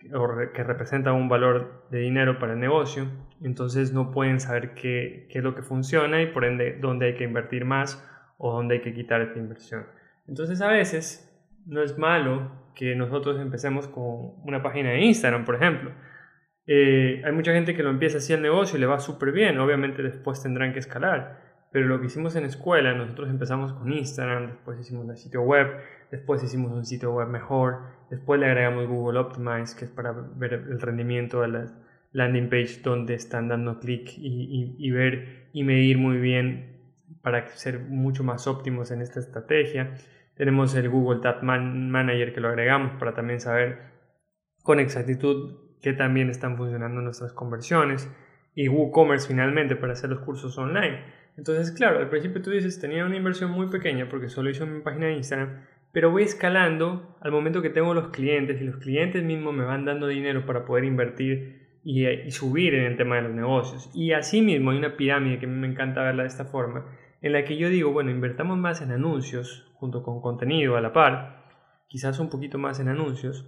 que 0.00 0.64
representan 0.64 1.14
un 1.14 1.28
valor 1.28 1.84
de 1.90 1.98
dinero 1.98 2.38
para 2.38 2.54
el 2.54 2.58
negocio. 2.58 3.06
Entonces 3.42 3.92
no 3.92 4.10
pueden 4.10 4.40
saber 4.40 4.72
qué, 4.74 5.28
qué 5.30 5.38
es 5.38 5.44
lo 5.44 5.54
que 5.54 5.62
funciona 5.62 6.22
y 6.22 6.26
por 6.26 6.44
ende 6.44 6.78
dónde 6.80 7.06
hay 7.06 7.14
que 7.14 7.24
invertir 7.24 7.66
más 7.66 8.02
o 8.38 8.52
dónde 8.54 8.76
hay 8.76 8.80
que 8.80 8.94
quitar 8.94 9.20
esta 9.20 9.38
inversión. 9.38 9.86
Entonces 10.26 10.62
a 10.62 10.68
veces 10.68 11.29
no 11.70 11.82
es 11.82 11.96
malo 11.96 12.50
que 12.74 12.94
nosotros 12.94 13.40
empecemos 13.40 13.88
con 13.88 14.34
una 14.44 14.62
página 14.62 14.90
de 14.90 15.00
Instagram, 15.00 15.44
por 15.44 15.54
ejemplo. 15.54 15.92
Eh, 16.66 17.22
hay 17.24 17.32
mucha 17.32 17.52
gente 17.52 17.74
que 17.74 17.82
lo 17.82 17.90
empieza 17.90 18.18
así 18.18 18.32
el 18.32 18.42
negocio 18.42 18.76
y 18.76 18.80
le 18.80 18.86
va 18.86 19.00
súper 19.00 19.32
bien, 19.32 19.58
obviamente 19.58 20.02
después 20.02 20.42
tendrán 20.42 20.72
que 20.72 20.80
escalar. 20.80 21.48
pero 21.72 21.86
lo 21.86 22.00
que 22.00 22.06
hicimos 22.06 22.34
en 22.34 22.44
escuela, 22.44 22.92
nosotros 22.94 23.30
empezamos 23.30 23.72
con 23.72 23.92
Instagram, 23.92 24.48
después 24.48 24.80
hicimos 24.80 25.08
el 25.08 25.16
sitio 25.16 25.42
web, 25.42 25.68
después 26.10 26.42
hicimos 26.42 26.72
un 26.72 26.84
sitio 26.84 27.12
web 27.12 27.28
mejor, 27.28 27.82
después 28.10 28.40
le 28.40 28.46
agregamos 28.46 28.88
Google 28.88 29.20
Optimize, 29.20 29.76
que 29.78 29.84
es 29.84 29.90
para 29.92 30.10
ver 30.12 30.54
el 30.54 30.80
rendimiento 30.80 31.42
de 31.42 31.48
la 31.48 31.66
landing 32.12 32.48
page 32.48 32.80
donde 32.82 33.14
están 33.14 33.48
dando 33.48 33.78
clic 33.78 34.10
y, 34.16 34.74
y, 34.78 34.90
ver 34.90 35.48
y 35.52 35.62
medir 35.62 35.96
muy 35.98 36.18
bien 36.18 36.80
para 37.22 37.46
ser 37.48 37.78
mucho 37.78 38.24
más 38.24 38.48
óptimos 38.48 38.90
en 38.90 39.00
esta 39.00 39.20
estrategia. 39.20 39.94
Tenemos 40.40 40.74
el 40.74 40.88
Google 40.88 41.20
Tag 41.20 41.42
Manager 41.42 42.32
que 42.32 42.40
lo 42.40 42.48
agregamos 42.48 42.92
para 42.98 43.12
también 43.12 43.40
saber 43.40 43.76
con 44.62 44.80
exactitud 44.80 45.76
qué 45.82 45.92
también 45.92 46.30
están 46.30 46.56
funcionando 46.56 47.02
nuestras 47.02 47.34
conversiones 47.34 48.10
y 48.54 48.66
WooCommerce 48.70 49.28
finalmente 49.28 49.76
para 49.76 49.92
hacer 49.92 50.08
los 50.08 50.20
cursos 50.20 50.56
online. 50.56 51.00
Entonces, 51.36 51.72
claro, 51.72 51.98
al 51.98 52.08
principio 52.08 52.40
tú 52.40 52.52
dices, 52.52 52.80
tenía 52.80 53.04
una 53.04 53.18
inversión 53.18 53.50
muy 53.50 53.68
pequeña 53.68 54.08
porque 54.08 54.30
solo 54.30 54.48
hice 54.48 54.64
mi 54.64 54.80
página 54.80 55.08
de 55.08 55.16
Instagram, 55.16 55.66
pero 55.92 56.10
voy 56.10 56.22
escalando 56.22 57.18
al 57.20 57.32
momento 57.32 57.60
que 57.60 57.68
tengo 57.68 57.92
los 57.92 58.08
clientes 58.08 58.62
y 58.62 58.64
los 58.64 58.78
clientes 58.78 59.22
mismos 59.22 59.52
me 59.52 59.64
van 59.64 59.84
dando 59.84 60.06
dinero 60.06 60.46
para 60.46 60.64
poder 60.64 60.84
invertir 60.84 61.80
y, 61.84 62.08
y 62.08 62.30
subir 62.30 62.74
en 62.76 62.84
el 62.84 62.96
tema 62.96 63.16
de 63.16 63.22
los 63.24 63.32
negocios. 63.32 63.90
Y 63.92 64.12
así 64.12 64.40
mismo 64.40 64.70
hay 64.70 64.78
una 64.78 64.96
pirámide 64.96 65.38
que 65.38 65.46
me 65.46 65.66
encanta 65.66 66.02
verla 66.02 66.22
de 66.22 66.28
esta 66.28 66.46
forma, 66.46 66.86
en 67.22 67.32
la 67.32 67.44
que 67.44 67.56
yo 67.56 67.68
digo, 67.68 67.92
bueno, 67.92 68.10
invertamos 68.10 68.58
más 68.58 68.80
en 68.80 68.92
anuncios 68.92 69.70
junto 69.74 70.02
con 70.02 70.20
contenido 70.20 70.76
a 70.76 70.80
la 70.80 70.92
par, 70.92 71.44
quizás 71.88 72.18
un 72.18 72.30
poquito 72.30 72.58
más 72.58 72.80
en 72.80 72.88
anuncios, 72.88 73.46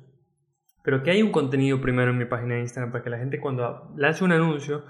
pero 0.83 1.02
que 1.02 1.11
hay 1.11 1.23
un 1.23 1.31
contenido 1.31 1.81
primero 1.81 2.11
en 2.11 2.19
mi 2.19 2.25
página 2.25 2.55
de 2.55 2.61
Instagram 2.61 2.93
para 2.93 3.05
que 3.05 3.11
la 3.11 3.19
gente 3.19 3.41
cuando 3.41 3.93
lance 3.97 4.25
un 4.25 4.33
anuncio 4.33 4.85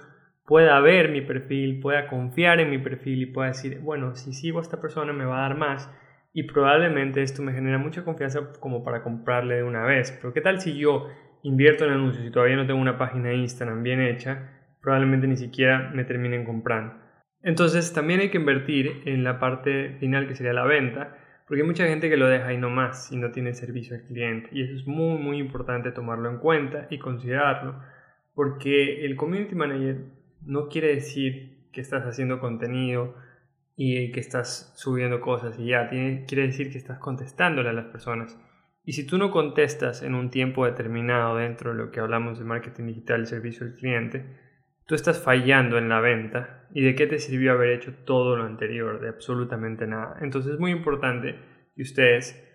pueda 0.46 0.80
ver 0.80 1.10
mi 1.10 1.20
perfil, 1.20 1.80
pueda 1.80 2.08
confiar 2.08 2.60
en 2.60 2.70
mi 2.70 2.78
perfil 2.78 3.22
y 3.22 3.26
pueda 3.26 3.48
decir, 3.48 3.80
bueno, 3.80 4.14
si 4.16 4.32
sigo 4.32 4.60
esta 4.60 4.80
persona 4.80 5.12
me 5.12 5.24
va 5.24 5.38
a 5.38 5.48
dar 5.48 5.56
más 5.56 5.90
y 6.32 6.44
probablemente 6.44 7.22
esto 7.22 7.42
me 7.42 7.52
genera 7.52 7.78
mucha 7.78 8.04
confianza 8.04 8.52
como 8.58 8.82
para 8.82 9.02
comprarle 9.02 9.56
de 9.56 9.62
una 9.62 9.84
vez. 9.84 10.12
Pero 10.20 10.32
¿qué 10.32 10.40
tal 10.40 10.60
si 10.60 10.76
yo 10.78 11.08
invierto 11.42 11.84
en 11.84 11.92
anuncios 11.92 12.24
y 12.24 12.30
todavía 12.30 12.56
no 12.56 12.66
tengo 12.66 12.80
una 12.80 12.98
página 12.98 13.28
de 13.28 13.36
Instagram 13.36 13.82
bien 13.82 14.00
hecha? 14.00 14.50
Probablemente 14.80 15.26
ni 15.26 15.36
siquiera 15.36 15.90
me 15.94 16.04
terminen 16.04 16.44
comprando. 16.44 17.01
Entonces 17.42 17.92
también 17.92 18.20
hay 18.20 18.30
que 18.30 18.38
invertir 18.38 19.02
en 19.06 19.24
la 19.24 19.38
parte 19.38 19.96
final 19.98 20.28
que 20.28 20.34
sería 20.34 20.52
la 20.52 20.64
venta, 20.64 21.16
porque 21.46 21.62
hay 21.62 21.66
mucha 21.66 21.86
gente 21.86 22.08
que 22.08 22.16
lo 22.16 22.28
deja 22.28 22.46
ahí 22.46 22.56
nomás 22.56 23.10
y 23.10 23.16
no 23.16 23.30
tiene 23.30 23.52
servicio 23.54 23.96
al 23.96 24.02
cliente. 24.02 24.48
Y 24.52 24.62
eso 24.62 24.74
es 24.74 24.86
muy 24.86 25.18
muy 25.18 25.38
importante 25.38 25.90
tomarlo 25.92 26.30
en 26.30 26.38
cuenta 26.38 26.86
y 26.90 26.98
considerarlo, 26.98 27.80
porque 28.34 29.04
el 29.04 29.16
community 29.16 29.54
manager 29.54 30.04
no 30.44 30.68
quiere 30.68 30.94
decir 30.94 31.68
que 31.72 31.80
estás 31.80 32.04
haciendo 32.04 32.38
contenido 32.38 33.14
y 33.76 34.12
que 34.12 34.20
estás 34.20 34.72
subiendo 34.76 35.20
cosas 35.20 35.58
y 35.58 35.66
ya, 35.66 35.88
quiere 35.88 36.46
decir 36.46 36.70
que 36.70 36.78
estás 36.78 36.98
contestándole 36.98 37.70
a 37.70 37.72
las 37.72 37.86
personas. 37.86 38.38
Y 38.84 38.92
si 38.92 39.06
tú 39.06 39.16
no 39.16 39.30
contestas 39.30 40.02
en 40.02 40.14
un 40.14 40.30
tiempo 40.30 40.66
determinado 40.66 41.36
dentro 41.36 41.70
de 41.70 41.78
lo 41.78 41.90
que 41.90 42.00
hablamos 42.00 42.38
de 42.38 42.44
marketing 42.44 42.86
digital 42.86 43.22
y 43.22 43.26
servicio 43.26 43.66
al 43.66 43.74
cliente, 43.74 44.26
tú 44.86 44.94
estás 44.94 45.22
fallando 45.22 45.78
en 45.78 45.88
la 45.88 46.00
venta. 46.00 46.68
¿Y 46.74 46.82
de 46.82 46.94
qué 46.94 47.06
te 47.06 47.18
sirvió 47.18 47.52
haber 47.52 47.70
hecho 47.70 47.94
todo 48.04 48.36
lo 48.36 48.44
anterior? 48.44 49.00
De 49.00 49.08
absolutamente 49.08 49.86
nada. 49.86 50.16
Entonces 50.20 50.54
es 50.54 50.58
muy 50.58 50.70
importante 50.70 51.38
que 51.74 51.82
ustedes 51.82 52.48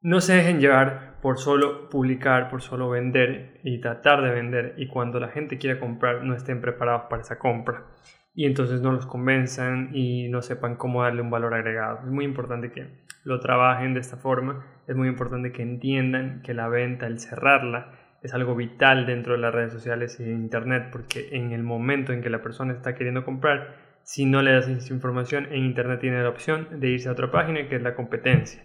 no 0.00 0.20
se 0.20 0.34
dejen 0.34 0.60
llevar 0.60 1.20
por 1.22 1.38
solo 1.38 1.88
publicar, 1.88 2.48
por 2.50 2.60
solo 2.60 2.90
vender 2.90 3.60
y 3.62 3.80
tratar 3.80 4.22
de 4.22 4.30
vender 4.30 4.74
y 4.76 4.88
cuando 4.88 5.20
la 5.20 5.28
gente 5.28 5.58
quiera 5.58 5.78
comprar 5.78 6.24
no 6.24 6.34
estén 6.34 6.60
preparados 6.60 7.04
para 7.08 7.22
esa 7.22 7.38
compra 7.38 7.86
y 8.34 8.46
entonces 8.46 8.80
no 8.80 8.92
los 8.92 9.06
convenzan 9.06 9.90
y 9.92 10.28
no 10.28 10.42
sepan 10.42 10.76
cómo 10.76 11.02
darle 11.02 11.22
un 11.22 11.30
valor 11.30 11.54
agregado. 11.54 12.00
Es 12.04 12.10
muy 12.10 12.24
importante 12.24 12.72
que 12.72 13.04
lo 13.24 13.38
trabajen 13.40 13.94
de 13.94 14.00
esta 14.00 14.16
forma, 14.16 14.66
es 14.88 14.96
muy 14.96 15.06
importante 15.08 15.52
que 15.52 15.62
entiendan 15.62 16.42
que 16.42 16.54
la 16.54 16.68
venta, 16.68 17.06
el 17.06 17.20
cerrarla, 17.20 17.92
es 18.22 18.34
algo 18.34 18.54
vital 18.54 19.06
dentro 19.06 19.32
de 19.32 19.38
las 19.38 19.54
redes 19.54 19.72
sociales 19.72 20.18
y 20.20 20.24
de 20.24 20.32
internet 20.32 20.88
porque 20.92 21.28
en 21.32 21.52
el 21.52 21.62
momento 21.62 22.12
en 22.12 22.22
que 22.22 22.30
la 22.30 22.42
persona 22.42 22.72
está 22.72 22.94
queriendo 22.94 23.24
comprar, 23.24 23.76
si 24.04 24.24
no 24.24 24.42
le 24.42 24.52
das 24.52 24.68
esa 24.68 24.92
información, 24.92 25.46
en 25.50 25.64
internet 25.64 26.00
tiene 26.00 26.22
la 26.22 26.28
opción 26.28 26.80
de 26.80 26.88
irse 26.88 27.08
a 27.08 27.12
otra 27.12 27.30
página 27.30 27.68
que 27.68 27.76
es 27.76 27.82
la 27.82 27.94
competencia 27.94 28.62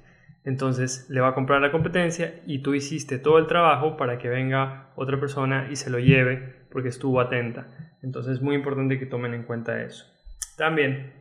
entonces 0.48 1.10
le 1.10 1.20
va 1.20 1.28
a 1.28 1.34
comprar 1.34 1.60
la 1.60 1.74
competencia 1.74 2.42
y 2.46 2.60
tú 2.60 2.74
hiciste 2.74 3.20
todo 3.20 3.38
el 3.38 3.48
trabajo 3.48 3.98
para 3.98 4.18
que 4.18 4.30
venga 4.30 4.94
otra 4.96 5.20
persona 5.20 5.68
y 5.70 5.76
se 5.76 5.90
lo 5.90 6.00
lleve 6.00 6.68
porque 6.72 6.88
estuvo 6.88 7.20
atenta. 7.20 7.68
Entonces 8.02 8.36
es 8.36 8.42
muy 8.42 8.56
importante 8.56 8.98
que 8.98 9.06
tomen 9.06 9.34
en 9.34 9.44
cuenta 9.44 9.82
eso. 9.82 10.06
También 10.56 11.12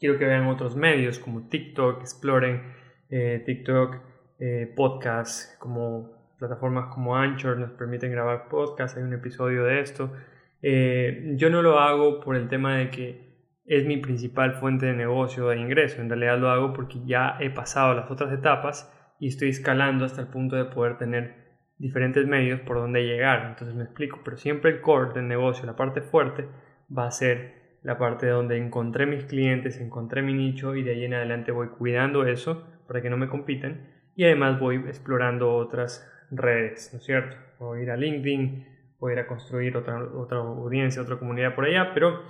quiero 0.00 0.18
que 0.18 0.24
vean 0.24 0.48
otros 0.48 0.74
medios 0.74 1.20
como 1.20 1.46
TikTok, 1.46 2.00
exploren 2.00 2.74
eh, 3.08 3.40
TikTok, 3.46 3.98
eh, 4.40 4.72
podcasts, 4.74 5.56
como 5.60 6.19
plataformas 6.40 6.92
como 6.92 7.16
Anchor 7.16 7.58
nos 7.58 7.70
permiten 7.72 8.10
grabar 8.10 8.48
podcasts, 8.48 8.96
hay 8.96 9.04
un 9.04 9.12
episodio 9.12 9.64
de 9.64 9.80
esto. 9.80 10.10
Eh, 10.62 11.34
yo 11.36 11.50
no 11.50 11.62
lo 11.62 11.78
hago 11.78 12.20
por 12.20 12.34
el 12.34 12.48
tema 12.48 12.78
de 12.78 12.90
que 12.90 13.30
es 13.66 13.86
mi 13.86 13.98
principal 13.98 14.54
fuente 14.54 14.86
de 14.86 14.94
negocio, 14.94 15.48
de 15.48 15.58
ingreso. 15.58 16.00
En 16.00 16.08
realidad 16.08 16.38
lo 16.38 16.50
hago 16.50 16.72
porque 16.72 16.98
ya 17.04 17.36
he 17.38 17.50
pasado 17.50 17.94
las 17.94 18.10
otras 18.10 18.32
etapas 18.32 18.92
y 19.20 19.28
estoy 19.28 19.50
escalando 19.50 20.04
hasta 20.04 20.22
el 20.22 20.28
punto 20.28 20.56
de 20.56 20.64
poder 20.64 20.96
tener 20.96 21.36
diferentes 21.78 22.26
medios 22.26 22.60
por 22.60 22.78
donde 22.78 23.04
llegar. 23.04 23.46
Entonces 23.50 23.76
me 23.76 23.84
explico, 23.84 24.20
pero 24.24 24.36
siempre 24.36 24.70
el 24.70 24.80
core 24.80 25.12
del 25.12 25.28
negocio, 25.28 25.66
la 25.66 25.76
parte 25.76 26.00
fuerte, 26.00 26.48
va 26.96 27.06
a 27.06 27.10
ser 27.10 27.78
la 27.82 27.96
parte 27.96 28.26
donde 28.26 28.56
encontré 28.56 29.06
mis 29.06 29.24
clientes, 29.24 29.80
encontré 29.80 30.22
mi 30.22 30.34
nicho 30.34 30.74
y 30.74 30.82
de 30.82 30.92
ahí 30.92 31.04
en 31.04 31.14
adelante 31.14 31.52
voy 31.52 31.68
cuidando 31.68 32.26
eso 32.26 32.66
para 32.86 33.00
que 33.00 33.10
no 33.10 33.16
me 33.16 33.28
compitan 33.28 33.88
y 34.16 34.24
además 34.24 34.58
voy 34.58 34.76
explorando 34.86 35.54
otras 35.54 36.06
redes, 36.30 36.90
¿no 36.92 36.98
es 36.98 37.04
cierto? 37.04 37.36
A 37.60 37.78
ir 37.80 37.90
a 37.90 37.96
LinkedIn, 37.96 38.66
a 39.00 39.12
ir 39.12 39.18
a 39.18 39.26
construir 39.26 39.76
otra, 39.76 40.02
otra 40.02 40.38
audiencia, 40.38 41.02
otra 41.02 41.18
comunidad 41.18 41.54
por 41.54 41.64
allá, 41.64 41.92
pero 41.94 42.22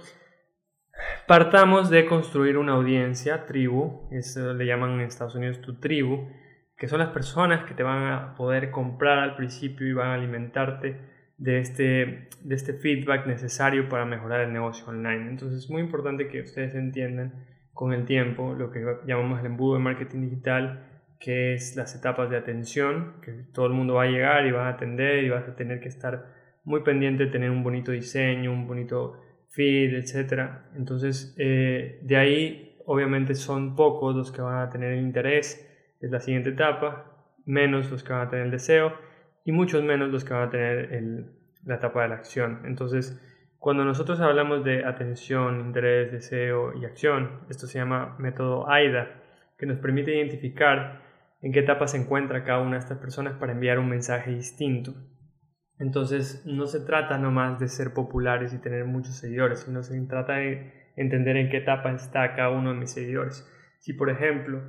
Partamos 1.26 1.90
de 1.90 2.06
construir 2.06 2.58
una 2.58 2.72
audiencia, 2.72 3.46
tribu, 3.46 4.08
eso 4.10 4.52
le 4.52 4.66
llaman 4.66 4.94
en 4.94 5.00
Estados 5.02 5.34
Unidos 5.34 5.60
tu 5.60 5.78
tribu, 5.78 6.28
que 6.76 6.88
son 6.88 6.98
las 6.98 7.10
personas 7.10 7.64
que 7.64 7.74
te 7.74 7.82
van 7.82 8.12
a 8.12 8.34
poder 8.34 8.70
comprar 8.70 9.18
al 9.18 9.36
principio 9.36 9.86
y 9.86 9.92
van 9.92 10.08
a 10.08 10.14
alimentarte 10.14 10.96
de 11.38 11.60
este, 11.60 12.28
de 12.42 12.54
este 12.54 12.74
feedback 12.74 13.26
necesario 13.26 13.88
para 13.88 14.04
mejorar 14.04 14.40
el 14.40 14.52
negocio 14.52 14.86
online. 14.88 15.28
Entonces 15.30 15.64
es 15.64 15.70
muy 15.70 15.82
importante 15.82 16.28
que 16.28 16.40
ustedes 16.40 16.74
entiendan 16.74 17.46
con 17.72 17.92
el 17.92 18.04
tiempo 18.04 18.54
lo 18.54 18.70
que 18.70 18.84
llamamos 19.06 19.40
el 19.40 19.46
embudo 19.46 19.74
de 19.74 19.80
marketing 19.80 20.22
digital, 20.22 20.89
que 21.20 21.52
es 21.54 21.76
las 21.76 21.94
etapas 21.94 22.30
de 22.30 22.38
atención, 22.38 23.20
que 23.22 23.32
todo 23.52 23.66
el 23.66 23.72
mundo 23.72 23.94
va 23.94 24.04
a 24.04 24.06
llegar 24.06 24.46
y 24.46 24.50
va 24.50 24.66
a 24.66 24.70
atender 24.70 25.22
y 25.22 25.28
vas 25.28 25.46
a 25.46 25.54
tener 25.54 25.78
que 25.78 25.88
estar 25.88 26.40
muy 26.64 26.82
pendiente 26.82 27.26
tener 27.26 27.50
un 27.50 27.62
bonito 27.62 27.92
diseño, 27.92 28.52
un 28.52 28.66
bonito 28.66 29.20
feed, 29.50 29.94
etc. 29.94 30.50
Entonces, 30.76 31.34
eh, 31.38 32.00
de 32.02 32.16
ahí 32.16 32.76
obviamente 32.86 33.34
son 33.34 33.76
pocos 33.76 34.16
los 34.16 34.32
que 34.32 34.40
van 34.40 34.66
a 34.66 34.70
tener 34.70 34.92
el 34.92 35.00
interés, 35.00 35.66
es 36.00 36.10
la 36.10 36.20
siguiente 36.20 36.50
etapa, 36.50 37.26
menos 37.44 37.90
los 37.90 38.02
que 38.02 38.12
van 38.12 38.26
a 38.26 38.30
tener 38.30 38.46
el 38.46 38.50
deseo 38.50 38.94
y 39.44 39.52
muchos 39.52 39.82
menos 39.82 40.10
los 40.10 40.24
que 40.24 40.34
van 40.34 40.48
a 40.48 40.50
tener 40.50 41.24
la 41.64 41.74
etapa 41.74 42.02
de 42.02 42.08
la 42.08 42.14
acción. 42.14 42.62
Entonces, 42.64 43.20
cuando 43.58 43.84
nosotros 43.84 44.20
hablamos 44.20 44.64
de 44.64 44.86
atención, 44.86 45.60
interés, 45.60 46.10
deseo 46.10 46.72
y 46.74 46.86
acción, 46.86 47.40
esto 47.50 47.66
se 47.66 47.78
llama 47.78 48.16
método 48.18 48.70
AIDA, 48.70 49.20
que 49.58 49.66
nos 49.66 49.78
permite 49.78 50.16
identificar 50.16 51.09
en 51.42 51.52
qué 51.52 51.60
etapa 51.60 51.86
se 51.86 51.96
encuentra 51.96 52.44
cada 52.44 52.60
una 52.60 52.72
de 52.72 52.80
estas 52.80 52.98
personas 52.98 53.34
para 53.34 53.52
enviar 53.52 53.78
un 53.78 53.88
mensaje 53.88 54.30
distinto. 54.32 54.94
Entonces 55.78 56.44
no 56.44 56.66
se 56.66 56.80
trata 56.80 57.16
nomás 57.16 57.58
de 57.58 57.68
ser 57.68 57.94
populares 57.94 58.52
y 58.52 58.58
tener 58.58 58.84
muchos 58.84 59.16
seguidores, 59.16 59.60
sino 59.60 59.82
se 59.82 59.98
trata 60.02 60.34
de 60.34 60.90
entender 60.96 61.36
en 61.38 61.48
qué 61.48 61.58
etapa 61.58 61.92
está 61.92 62.34
cada 62.34 62.50
uno 62.50 62.72
de 62.72 62.78
mis 62.78 62.90
seguidores. 62.90 63.48
Si 63.78 63.94
por 63.94 64.10
ejemplo 64.10 64.62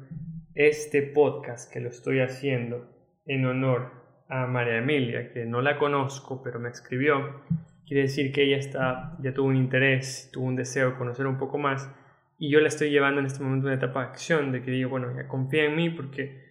este 0.55 1.01
podcast 1.01 1.71
que 1.71 1.81
lo 1.81 1.89
estoy 1.89 2.21
haciendo 2.21 2.89
en 3.25 3.45
honor 3.45 3.91
a 4.29 4.47
María 4.47 4.77
Emilia, 4.77 5.33
que 5.33 5.45
no 5.45 5.61
la 5.61 5.77
conozco 5.77 6.41
pero 6.41 6.59
me 6.59 6.69
escribió, 6.69 7.41
quiere 7.85 8.03
decir 8.03 8.31
que 8.31 8.43
ella 8.43 8.57
está, 8.57 9.17
ya 9.19 9.33
tuvo 9.33 9.47
un 9.47 9.57
interés, 9.57 10.29
tuvo 10.31 10.45
un 10.45 10.55
deseo 10.55 10.91
de 10.91 10.97
conocer 10.97 11.27
un 11.27 11.37
poco 11.37 11.57
más 11.57 11.93
y 12.37 12.49
yo 12.49 12.61
la 12.61 12.69
estoy 12.69 12.89
llevando 12.89 13.19
en 13.19 13.25
este 13.25 13.43
momento 13.43 13.67
a 13.67 13.71
una 13.71 13.77
etapa 13.77 13.99
de 13.99 14.07
acción, 14.07 14.53
de 14.53 14.63
que 14.63 14.71
digo, 14.71 14.89
bueno, 14.89 15.13
ya 15.13 15.27
confía 15.27 15.65
en 15.65 15.75
mí 15.75 15.89
porque 15.89 16.50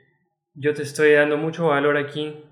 yo 0.54 0.74
te 0.74 0.82
estoy 0.82 1.12
dando 1.12 1.36
mucho 1.36 1.68
valor 1.68 1.96
aquí 1.96 2.44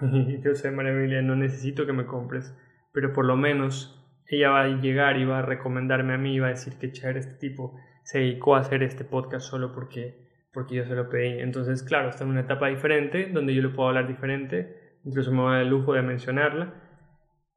yo 0.44 0.54
sé, 0.54 0.70
María 0.70 0.92
Emilia, 0.92 1.22
no 1.22 1.36
necesito 1.36 1.86
que 1.86 1.92
me 1.92 2.06
compres, 2.06 2.54
pero 2.92 3.12
por 3.12 3.24
lo 3.24 3.36
menos 3.36 3.92
ella 4.26 4.50
va 4.50 4.62
a 4.62 4.68
llegar 4.68 5.18
y 5.18 5.24
va 5.24 5.38
a 5.38 5.42
recomendarme 5.42 6.14
a 6.14 6.18
mí 6.18 6.34
y 6.34 6.38
va 6.38 6.48
a 6.48 6.50
decir 6.50 6.74
que 6.74 6.92
chévere 6.92 7.20
este 7.20 7.34
tipo 7.34 7.78
se 8.02 8.18
dedicó 8.18 8.56
a 8.56 8.60
hacer 8.60 8.82
este 8.82 9.04
podcast 9.04 9.48
solo 9.48 9.72
porque, 9.72 10.14
porque 10.52 10.76
yo 10.76 10.84
se 10.84 10.94
lo 10.94 11.08
pedí. 11.08 11.40
Entonces, 11.40 11.82
claro, 11.82 12.08
está 12.08 12.24
en 12.24 12.30
una 12.30 12.40
etapa 12.40 12.68
diferente 12.68 13.30
donde 13.32 13.54
yo 13.54 13.62
le 13.62 13.68
puedo 13.68 13.88
hablar 13.88 14.06
diferente, 14.06 14.98
incluso 15.04 15.32
me 15.32 15.42
va 15.42 15.60
el 15.60 15.68
lujo 15.68 15.94
de 15.94 16.02
mencionarla. 16.02 16.74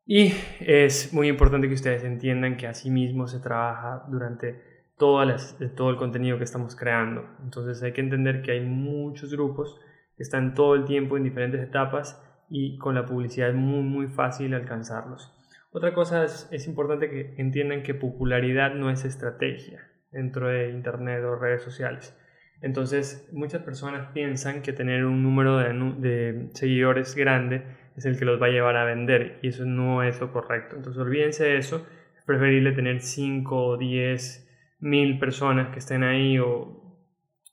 Y 0.06 0.34
es 0.60 1.14
muy 1.14 1.28
importante 1.28 1.68
que 1.68 1.76
ustedes 1.76 2.04
entiendan 2.04 2.58
que 2.58 2.66
así 2.66 2.90
mismo 2.90 3.28
se 3.28 3.40
trabaja 3.40 4.06
durante 4.08 4.60
todo 4.98 5.22
el 5.22 5.98
contenido 5.98 6.38
que 6.38 6.44
estamos 6.46 6.76
creando. 6.76 7.26
Entonces 7.44 7.82
hay 7.84 7.94
que 7.94 8.02
entender 8.02 8.42
que 8.42 8.52
hay 8.52 8.62
muchos 8.62 9.32
grupos 9.32 9.80
están 10.24 10.54
todo 10.54 10.76
el 10.76 10.86
tiempo 10.86 11.18
en 11.18 11.24
diferentes 11.24 11.62
etapas 11.62 12.22
y 12.50 12.78
con 12.78 12.96
la 12.96 13.06
publicidad 13.06 13.50
es 13.50 13.56
muy 13.56 13.84
muy 13.84 14.08
fácil 14.08 14.54
alcanzarlos. 14.54 15.34
Otra 15.72 15.94
cosa 15.94 16.24
es, 16.24 16.68
importante 16.68 17.10
que 17.10 17.36
entiendan 17.38 17.84
que 17.84 17.94
popularidad 17.94 18.74
no 18.74 18.90
es 18.90 19.06
estrategia 19.06 19.88
dentro 20.12 20.48
de 20.48 20.72
Internet 20.72 21.24
o 21.24 21.36
redes 21.36 21.62
sociales. 21.62 22.18
Entonces, 22.62 23.30
muchas 23.32 23.62
personas 23.62 24.12
piensan 24.12 24.64
que 24.64 24.74
tener 24.74 25.06
un 25.06 25.22
número 25.22 25.58
de, 25.58 25.74
de, 26.00 26.50
seguidores 26.54 27.16
grande 27.16 27.64
es 27.96 28.06
el 28.06 28.18
que 28.18 28.26
los 28.26 28.42
va 28.42 28.48
a 28.48 28.50
llevar 28.50 28.78
a 28.78 28.84
vender 28.84 29.40
y 29.44 29.50
eso 29.50 29.64
no 29.66 30.02
es 30.02 30.20
lo 30.20 30.34
correcto. 30.34 30.76
Entonces, 30.76 31.00
olvídense 31.00 31.44
de 31.44 31.58
eso. 31.58 31.86
Es 32.18 32.26
preferible 32.26 32.72
tener 32.72 33.02
5 33.02 33.66
o 33.66 33.78
10 33.78 34.50
mil 34.80 35.20
personas 35.20 35.70
que 35.70 35.80
estén 35.80 36.04
ahí 36.04 36.40
o 36.40 36.89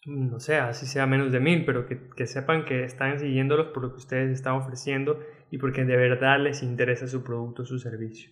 no 0.07 0.41
sé, 0.41 0.57
así 0.57 0.87
sea 0.87 1.07
menos 1.07 1.33
de 1.33 1.41
mil, 1.41 1.65
pero 1.65 1.87
que, 1.87 1.99
que 2.17 2.27
sepan 2.27 2.65
que 2.65 2.85
están 2.85 3.19
siguiéndolos 3.19 3.69
por 3.69 3.83
lo 3.83 3.91
que 3.91 3.97
ustedes 3.97 4.31
están 4.31 4.55
ofreciendo 4.55 5.21
y 5.51 5.59
porque 5.59 5.85
de 5.85 5.97
verdad 5.97 6.41
les 6.41 6.63
interesa 6.63 7.07
su 7.07 7.23
producto 7.23 7.65
su 7.65 7.79
servicio. 7.79 8.31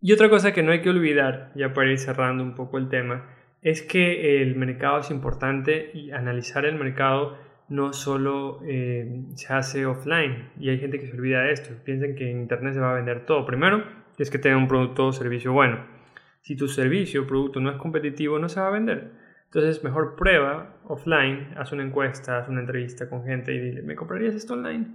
Y 0.00 0.12
otra 0.12 0.28
cosa 0.28 0.52
que 0.52 0.62
no 0.62 0.70
hay 0.70 0.80
que 0.80 0.90
olvidar, 0.90 1.52
ya 1.56 1.72
para 1.72 1.90
ir 1.90 1.98
cerrando 1.98 2.44
un 2.44 2.54
poco 2.54 2.78
el 2.78 2.88
tema, 2.88 3.34
es 3.62 3.82
que 3.82 4.42
el 4.42 4.54
mercado 4.54 5.00
es 5.00 5.10
importante 5.10 5.90
y 5.92 6.12
analizar 6.12 6.64
el 6.64 6.76
mercado 6.76 7.36
no 7.68 7.92
solo 7.92 8.60
eh, 8.64 9.24
se 9.34 9.52
hace 9.52 9.84
offline 9.84 10.50
y 10.58 10.70
hay 10.70 10.78
gente 10.78 10.98
que 10.98 11.06
se 11.06 11.16
olvida 11.16 11.42
de 11.42 11.52
esto, 11.52 11.70
piensan 11.84 12.14
que 12.14 12.30
en 12.30 12.40
internet 12.40 12.74
se 12.74 12.80
va 12.80 12.92
a 12.92 12.94
vender 12.94 13.26
todo. 13.26 13.44
Primero, 13.44 13.84
es 14.18 14.30
que 14.30 14.38
tenga 14.38 14.56
un 14.56 14.68
producto 14.68 15.06
o 15.06 15.12
servicio 15.12 15.52
bueno. 15.52 15.84
Si 16.40 16.56
tu 16.56 16.68
servicio 16.68 17.22
o 17.22 17.26
producto 17.26 17.60
no 17.60 17.70
es 17.70 17.76
competitivo, 17.76 18.38
no 18.38 18.48
se 18.48 18.60
va 18.60 18.68
a 18.68 18.70
vender. 18.70 19.27
Entonces, 19.48 19.82
mejor 19.82 20.14
prueba 20.14 20.76
offline, 20.84 21.54
haz 21.56 21.72
una 21.72 21.82
encuesta, 21.82 22.38
haz 22.38 22.48
una 22.48 22.60
entrevista 22.60 23.08
con 23.08 23.24
gente 23.24 23.52
y 23.54 23.58
dile, 23.58 23.82
¿me 23.82 23.96
comprarías 23.96 24.34
esto 24.34 24.52
online? 24.54 24.86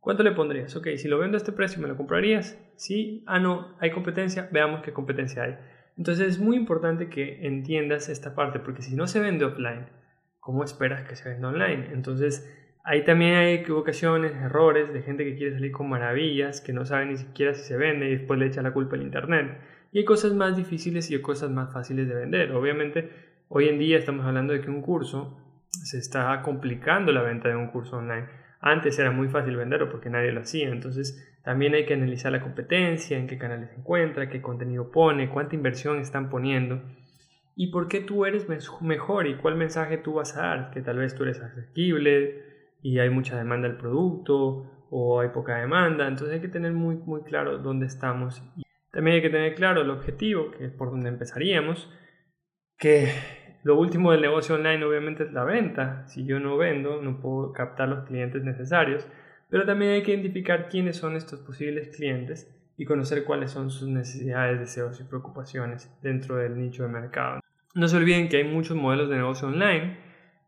¿Cuánto 0.00 0.22
le 0.22 0.32
pondrías? 0.32 0.74
Ok, 0.74 0.88
si 0.96 1.08
lo 1.08 1.18
vendo 1.18 1.36
a 1.36 1.38
este 1.38 1.52
precio, 1.52 1.80
¿me 1.80 1.86
lo 1.86 1.96
comprarías? 1.96 2.58
Sí, 2.74 3.22
ah, 3.26 3.38
no, 3.38 3.76
hay 3.78 3.90
competencia, 3.90 4.48
veamos 4.50 4.82
qué 4.82 4.92
competencia 4.92 5.44
hay. 5.44 5.58
Entonces 5.96 6.26
es 6.26 6.38
muy 6.40 6.56
importante 6.56 7.08
que 7.08 7.46
entiendas 7.46 8.08
esta 8.08 8.34
parte, 8.34 8.58
porque 8.58 8.82
si 8.82 8.96
no 8.96 9.06
se 9.06 9.20
vende 9.20 9.44
offline, 9.44 9.86
¿cómo 10.40 10.64
esperas 10.64 11.04
que 11.04 11.14
se 11.14 11.28
venda 11.28 11.48
online? 11.48 11.90
Entonces 11.92 12.50
ahí 12.82 13.04
también 13.04 13.34
hay 13.34 13.54
equivocaciones, 13.54 14.32
errores 14.32 14.92
de 14.92 15.02
gente 15.02 15.24
que 15.24 15.36
quiere 15.36 15.52
salir 15.52 15.70
con 15.70 15.88
maravillas, 15.88 16.60
que 16.60 16.72
no 16.72 16.84
sabe 16.84 17.06
ni 17.06 17.16
siquiera 17.16 17.54
si 17.54 17.62
se 17.62 17.76
vende 17.76 18.08
y 18.08 18.16
después 18.16 18.40
le 18.40 18.46
echa 18.46 18.62
la 18.62 18.72
culpa 18.72 18.96
al 18.96 19.02
Internet. 19.02 19.58
Y 19.92 19.98
hay 19.98 20.04
cosas 20.04 20.32
más 20.32 20.56
difíciles 20.56 21.10
y 21.10 21.14
hay 21.14 21.20
cosas 21.20 21.50
más 21.50 21.72
fáciles 21.72 22.08
de 22.08 22.14
vender. 22.14 22.52
Obviamente, 22.52 23.29
hoy 23.52 23.68
en 23.68 23.78
día 23.78 23.98
estamos 23.98 24.24
hablando 24.24 24.52
de 24.52 24.60
que 24.60 24.70
un 24.70 24.80
curso 24.80 25.36
se 25.68 25.98
está 25.98 26.40
complicando 26.42 27.12
la 27.12 27.22
venta 27.22 27.48
de 27.48 27.56
un 27.56 27.68
curso 27.68 27.96
online. 27.96 28.28
Antes 28.60 28.98
era 28.98 29.10
muy 29.10 29.28
fácil 29.28 29.56
venderlo 29.56 29.90
porque 29.90 30.08
nadie 30.08 30.32
lo 30.32 30.40
hacía. 30.40 30.68
Entonces, 30.68 31.38
también 31.44 31.74
hay 31.74 31.84
que 31.84 31.94
analizar 31.94 32.30
la 32.30 32.40
competencia, 32.40 33.18
en 33.18 33.26
qué 33.26 33.38
canales 33.38 33.70
se 33.70 33.76
encuentra, 33.76 34.28
qué 34.28 34.40
contenido 34.40 34.90
pone, 34.90 35.30
cuánta 35.30 35.56
inversión 35.56 35.98
están 35.98 36.30
poniendo 36.30 36.80
y 37.56 37.66
por 37.70 37.88
qué 37.88 38.00
tú 38.00 38.24
eres 38.24 38.46
mejor 38.80 39.26
y 39.26 39.36
cuál 39.36 39.56
mensaje 39.56 39.98
tú 39.98 40.14
vas 40.14 40.36
a 40.36 40.42
dar, 40.42 40.70
que 40.70 40.80
tal 40.80 40.98
vez 40.98 41.14
tú 41.14 41.24
eres 41.24 41.40
asequible 41.40 42.42
y 42.80 43.00
hay 43.00 43.10
mucha 43.10 43.36
demanda 43.36 43.68
del 43.68 43.76
producto 43.76 44.86
o 44.90 45.20
hay 45.20 45.28
poca 45.28 45.56
demanda, 45.56 46.08
entonces 46.08 46.36
hay 46.36 46.40
que 46.40 46.48
tener 46.48 46.72
muy, 46.72 46.96
muy 46.96 47.22
claro 47.22 47.58
dónde 47.58 47.86
estamos. 47.86 48.42
También 48.92 49.16
hay 49.16 49.22
que 49.22 49.30
tener 49.30 49.54
claro 49.54 49.82
el 49.82 49.90
objetivo, 49.90 50.50
que 50.52 50.64
es 50.66 50.72
por 50.72 50.90
donde 50.90 51.08
empezaríamos, 51.10 51.92
que 52.78 53.12
lo 53.62 53.78
último 53.78 54.12
del 54.12 54.22
negocio 54.22 54.54
online 54.54 54.84
obviamente 54.84 55.24
es 55.24 55.32
la 55.32 55.44
venta. 55.44 56.06
Si 56.06 56.24
yo 56.24 56.40
no 56.40 56.56
vendo, 56.56 57.02
no 57.02 57.20
puedo 57.20 57.52
captar 57.52 57.88
los 57.88 58.04
clientes 58.06 58.42
necesarios. 58.42 59.06
Pero 59.48 59.66
también 59.66 59.92
hay 59.92 60.02
que 60.02 60.12
identificar 60.12 60.68
quiénes 60.68 60.96
son 60.96 61.16
estos 61.16 61.40
posibles 61.40 61.94
clientes 61.94 62.56
y 62.76 62.84
conocer 62.86 63.24
cuáles 63.24 63.50
son 63.50 63.70
sus 63.70 63.88
necesidades, 63.88 64.58
deseos 64.58 65.00
y 65.00 65.04
preocupaciones 65.04 65.94
dentro 66.02 66.36
del 66.36 66.58
nicho 66.58 66.84
de 66.84 66.88
mercado. 66.88 67.40
No 67.74 67.88
se 67.88 67.96
olviden 67.96 68.28
que 68.28 68.38
hay 68.38 68.44
muchos 68.44 68.76
modelos 68.76 69.10
de 69.10 69.16
negocio 69.16 69.48
online 69.48 69.98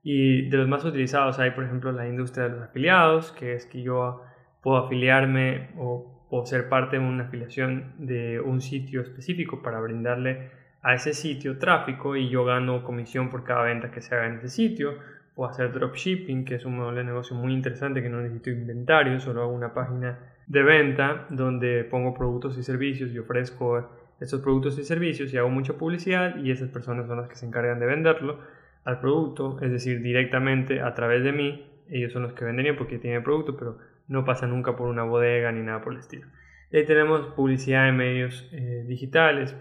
y 0.03 0.49
de 0.49 0.57
los 0.57 0.69
más 0.69 0.85
utilizados 0.85 1.39
hay, 1.39 1.51
por 1.51 1.65
ejemplo, 1.65 1.93
la 1.93 2.09
industria 2.09 2.45
de 2.45 2.51
los 2.51 2.63
afiliados, 2.63 3.33
que 3.33 3.55
es 3.55 3.67
que 3.67 3.83
yo 3.83 4.23
puedo 4.63 4.79
afiliarme 4.79 5.71
o, 5.77 6.09
ser 6.47 6.71
parte 6.71 6.99
de 6.99 7.05
una 7.05 7.25
afiliación 7.25 7.95
de 7.99 8.41
un 8.41 8.63
sitio 8.63 9.03
específico 9.03 9.63
para 9.63 9.81
brindarle 9.81 10.51
a 10.83 10.95
ese 10.95 11.15
sitio 11.15 11.59
tráfico 11.59 12.17
y 12.17 12.29
yo 12.29 12.45
gano 12.45 12.85
comisión 12.85 13.31
por 13.31 13.45
cada 13.45 13.63
venta 13.63 13.91
que 13.91 14.01
se 14.01 14.15
haga 14.15 14.27
en 14.27 14.39
ese 14.39 14.49
sitio 14.49 14.95
o 15.35 15.47
hacer 15.47 15.73
dropshipping, 15.73 16.45
que 16.45 16.57
es 16.57 16.65
un 16.65 16.77
modelo 16.77 16.99
de 16.99 17.05
negocio 17.05 17.37
muy 17.37 17.53
interesante 17.53 18.03
que 18.03 18.09
no 18.09 18.21
necesito 18.21 18.51
inventario, 18.51 19.19
solo 19.21 19.43
hago 19.43 19.53
una 19.53 19.73
página 19.73 20.19
de 20.47 20.63
venta 20.63 21.27
donde 21.31 21.85
pongo 21.85 22.13
productos 22.13 22.59
y 22.59 22.63
servicios 22.63 23.13
y 23.13 23.19
ofrezco 23.19 23.89
esos 24.21 24.41
productos 24.41 24.79
y 24.79 24.85
servicios 24.85 25.33
y 25.33 25.39
hago 25.39 25.49
mucha 25.49 25.75
publicidad 25.75 26.37
y 26.37 26.51
esas 26.51 26.69
personas 26.69 27.07
son 27.07 27.19
las 27.19 27.29
que 27.29 27.37
se 27.37 27.47
encargan 27.47 27.79
de 27.79 27.87
venderlo 27.87 28.39
al 28.85 29.01
producto, 29.01 29.59
es 29.61 29.71
decir, 29.71 30.03
directamente 30.03 30.81
a 30.81 30.95
través 30.95 31.23
de 31.23 31.33
mí, 31.33 31.67
ellos 31.89 32.13
son 32.13 32.23
los 32.23 32.33
que 32.33 32.45
venderían 32.45 32.77
porque 32.77 32.99
tienen 32.99 33.23
producto, 33.23 33.57
pero 33.57 33.79
no 34.09 34.25
pasa 34.25 34.47
nunca 34.47 34.77
por 34.77 34.89
una 34.89 35.05
bodega 35.05 35.53
ni 35.53 35.63
nada 35.63 35.81
por 35.83 35.93
el 35.93 36.01
estilo. 36.01 36.27
Y 36.71 36.79
ahí 36.79 36.87
tenemos 36.87 37.27
publicidad 37.35 37.89
en 37.89 37.97
medios 37.97 38.49
eh, 38.53 38.85
digitales, 38.89 39.55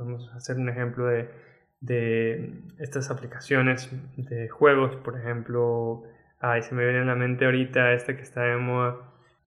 vamos 0.00 0.28
a 0.32 0.36
hacer 0.36 0.56
un 0.56 0.68
ejemplo 0.68 1.06
de 1.06 2.62
estas 2.78 3.10
aplicaciones 3.10 3.88
de 4.16 4.48
juegos, 4.48 4.96
por 4.96 5.18
ejemplo, 5.18 6.02
ay, 6.40 6.62
se 6.62 6.74
me 6.74 6.84
viene 6.84 7.00
a 7.00 7.04
la 7.04 7.14
mente 7.14 7.44
ahorita 7.44 7.92
esta 7.92 8.16
que 8.16 8.22
está 8.22 8.42
de 8.42 8.56
moda, 8.56 8.96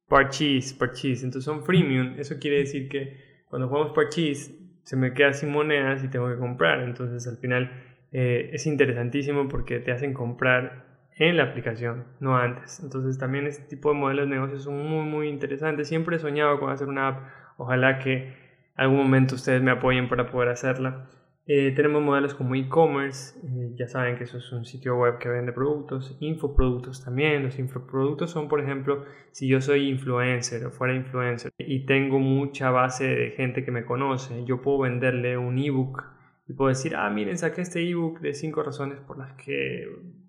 Parchís, 0.08 0.76
entonces 1.24 1.44
son 1.44 1.64
freemium, 1.64 2.16
eso 2.20 2.36
quiere 2.40 2.60
decir 2.60 2.88
que 2.88 3.44
cuando 3.50 3.68
jugamos 3.68 3.94
Parchís 3.94 4.56
se 4.84 4.96
me 4.96 5.14
queda 5.14 5.34
sin 5.34 5.50
monedas 5.50 6.04
y 6.04 6.08
tengo 6.08 6.30
que 6.30 6.38
comprar, 6.38 6.82
entonces 6.82 7.28
al 7.28 7.38
final 7.38 7.72
eh, 8.12 8.52
es 8.54 8.68
interesantísimo 8.68 9.48
porque 9.48 9.80
te 9.80 9.92
hacen 9.92 10.14
comprar 10.14 10.84
en 11.18 11.38
la 11.38 11.44
aplicación, 11.44 12.06
no 12.20 12.38
antes. 12.38 12.80
Entonces 12.84 13.18
también 13.18 13.48
este 13.48 13.64
tipo 13.64 13.90
de 13.90 13.96
modelos 13.96 14.28
de 14.28 14.36
negocios 14.36 14.64
son 14.64 14.78
muy 14.88 15.06
muy 15.06 15.30
interesantes. 15.30 15.88
Siempre 15.88 16.16
he 16.16 16.20
soñado 16.20 16.60
con 16.60 16.72
hacer 16.72 16.88
una 16.88 17.08
app. 17.10 17.20
Ojalá 17.58 18.00
que 18.00 18.34
algún 18.76 18.98
momento 18.98 19.36
ustedes 19.36 19.62
me 19.62 19.72
apoyen 19.72 20.10
para 20.10 20.32
poder 20.32 20.50
hacerla. 20.50 21.10
Eh, 21.46 21.74
tenemos 21.76 22.02
modelos 22.02 22.34
como 22.36 22.56
e-commerce, 22.56 23.38
eh, 23.44 23.74
ya 23.76 23.86
saben 23.90 24.16
que 24.16 24.24
eso 24.24 24.38
es 24.38 24.50
un 24.54 24.64
sitio 24.64 24.96
web 24.96 25.18
que 25.20 25.28
vende 25.28 25.52
productos, 25.52 26.16
infoproductos 26.22 27.04
también. 27.04 27.44
Los 27.44 27.60
infoproductos 27.60 28.32
son, 28.32 28.48
por 28.48 28.62
ejemplo, 28.62 29.04
si 29.32 29.50
yo 29.50 29.60
soy 29.60 29.90
influencer 29.90 30.66
o 30.66 30.72
fuera 30.72 30.96
influencer 30.96 31.52
y 31.58 31.86
tengo 31.86 32.20
mucha 32.20 32.70
base 32.72 33.08
de 33.08 33.32
gente 33.32 33.66
que 33.66 33.72
me 33.72 33.84
conoce, 33.84 34.46
yo 34.46 34.62
puedo 34.62 34.80
venderle 34.80 35.38
un 35.38 35.58
ebook 35.60 36.04
y 36.48 36.54
puedo 36.54 36.70
decir, 36.70 36.96
ah, 36.96 37.10
miren, 37.10 37.38
saqué 37.38 37.62
este 37.62 37.90
ebook 37.90 38.22
de 38.22 38.34
5 38.34 38.64
razones 38.64 39.00
por 39.02 39.18
las 39.18 39.34
que 39.34 39.86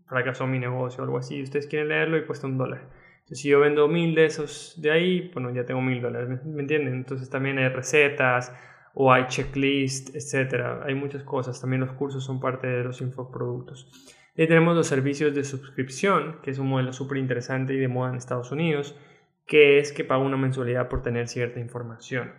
fracasó 0.06 0.48
mi 0.48 0.58
negocio 0.58 1.02
o 1.02 1.04
algo 1.06 1.18
así. 1.18 1.42
Ustedes 1.42 1.68
quieren 1.68 1.88
leerlo 1.88 2.18
y 2.18 2.24
cuesta 2.24 2.48
un 2.48 2.58
dólar. 2.58 2.88
Si 3.26 3.48
yo 3.48 3.60
vendo 3.60 3.88
mil 3.88 4.14
de 4.14 4.26
esos 4.26 4.80
de 4.80 4.90
ahí, 4.90 5.30
bueno, 5.32 5.50
ya 5.52 5.64
tengo 5.64 5.80
mil 5.80 6.00
dólares, 6.00 6.44
¿me 6.44 6.60
entienden? 6.60 6.94
Entonces 6.94 7.30
también 7.30 7.58
hay 7.58 7.68
recetas 7.68 8.54
o 8.94 9.12
hay 9.12 9.26
checklist, 9.26 10.14
etcétera. 10.14 10.82
Hay 10.84 10.94
muchas 10.94 11.22
cosas. 11.24 11.60
También 11.60 11.80
los 11.80 11.92
cursos 11.92 12.24
son 12.24 12.40
parte 12.40 12.66
de 12.66 12.84
los 12.84 13.00
infoproductos. 13.00 13.90
Y 14.36 14.46
tenemos 14.46 14.76
los 14.76 14.86
servicios 14.86 15.34
de 15.34 15.44
suscripción, 15.44 16.38
que 16.42 16.50
es 16.50 16.58
un 16.58 16.68
modelo 16.68 16.92
súper 16.92 17.18
interesante 17.18 17.74
y 17.74 17.78
de 17.78 17.88
moda 17.88 18.10
en 18.10 18.16
Estados 18.16 18.50
Unidos, 18.50 18.98
que 19.46 19.78
es 19.78 19.92
que 19.92 20.04
pago 20.04 20.24
una 20.24 20.36
mensualidad 20.36 20.88
por 20.88 21.02
tener 21.02 21.28
cierta 21.28 21.60
información. 21.60 22.32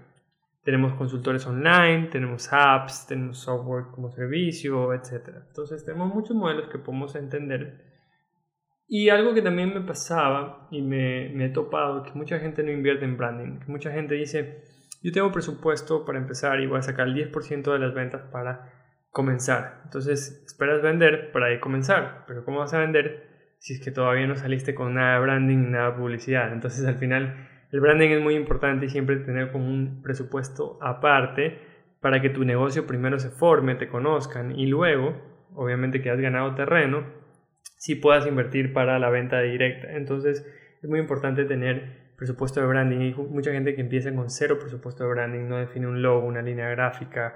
Tenemos 0.63 0.93
consultores 0.93 1.45
online, 1.45 2.07
tenemos 2.11 2.51
apps, 2.51 3.05
tenemos 3.07 3.37
software 3.37 3.85
como 3.91 4.11
servicio, 4.11 4.93
etcétera. 4.93 5.45
Entonces 5.47 5.85
tenemos 5.85 6.13
muchos 6.13 6.35
modelos 6.35 6.69
que 6.69 6.79
podemos 6.79 7.15
entender. 7.15 7.94
Y 8.87 9.09
algo 9.09 9.33
que 9.33 9.41
también 9.41 9.73
me 9.73 9.81
pasaba 9.81 10.67
y 10.71 10.81
me, 10.81 11.29
me 11.29 11.45
he 11.45 11.49
topado, 11.49 12.03
que 12.03 12.11
mucha 12.13 12.39
gente 12.39 12.63
no 12.63 12.71
invierte 12.71 13.05
en 13.05 13.17
branding, 13.17 13.59
mucha 13.67 13.91
gente 13.91 14.15
dice, 14.15 14.63
yo 15.01 15.11
tengo 15.11 15.31
presupuesto 15.31 16.05
para 16.05 16.17
empezar 16.17 16.59
y 16.59 16.67
voy 16.67 16.79
a 16.79 16.81
sacar 16.81 17.07
el 17.07 17.15
10% 17.15 17.71
de 17.71 17.79
las 17.79 17.93
ventas 17.93 18.23
para 18.31 18.71
comenzar. 19.11 19.81
Entonces, 19.85 20.43
esperas 20.45 20.81
vender 20.81 21.31
para 21.31 21.47
ahí 21.47 21.59
comenzar, 21.59 22.25
pero 22.27 22.43
¿cómo 22.43 22.59
vas 22.59 22.73
a 22.73 22.79
vender 22.79 23.55
si 23.59 23.73
es 23.73 23.79
que 23.79 23.91
todavía 23.91 24.27
no 24.27 24.35
saliste 24.35 24.75
con 24.75 24.95
nada 24.95 25.15
de 25.15 25.21
branding 25.21 25.71
nada 25.71 25.91
de 25.91 25.97
publicidad? 25.97 26.51
Entonces, 26.51 26.85
al 26.85 26.95
final, 26.95 27.47
el 27.71 27.79
branding 27.79 28.09
es 28.09 28.21
muy 28.21 28.35
importante 28.35 28.85
y 28.85 28.89
siempre 28.89 29.15
tener 29.17 29.51
como 29.51 29.67
un 29.67 30.01
presupuesto 30.01 30.77
aparte 30.81 31.59
para 32.01 32.21
que 32.21 32.29
tu 32.29 32.43
negocio 32.43 32.85
primero 32.85 33.17
se 33.17 33.29
forme, 33.29 33.75
te 33.75 33.87
conozcan 33.87 34.57
y 34.59 34.67
luego, 34.67 35.15
obviamente 35.53 36.01
que 36.01 36.09
has 36.09 36.19
ganado 36.19 36.53
terreno, 36.55 37.05
si 37.85 37.93
puedas 37.93 38.25
invertir 38.25 38.73
para 38.73 38.97
la 38.97 39.11
venta 39.11 39.39
directa. 39.41 39.91
Entonces, 39.91 40.43
es 40.81 40.89
muy 40.89 40.99
importante 40.99 41.45
tener 41.45 42.15
presupuesto 42.17 42.59
de 42.59 42.65
branding. 42.65 42.97
Hay 42.97 43.13
mucha 43.13 43.51
gente 43.51 43.75
que 43.75 43.81
empieza 43.81 44.11
con 44.15 44.31
cero 44.31 44.57
presupuesto 44.59 45.03
de 45.03 45.11
branding, 45.11 45.47
no 45.47 45.57
define 45.57 45.85
un 45.85 46.01
logo, 46.01 46.25
una 46.25 46.41
línea 46.41 46.67
gráfica 46.69 47.35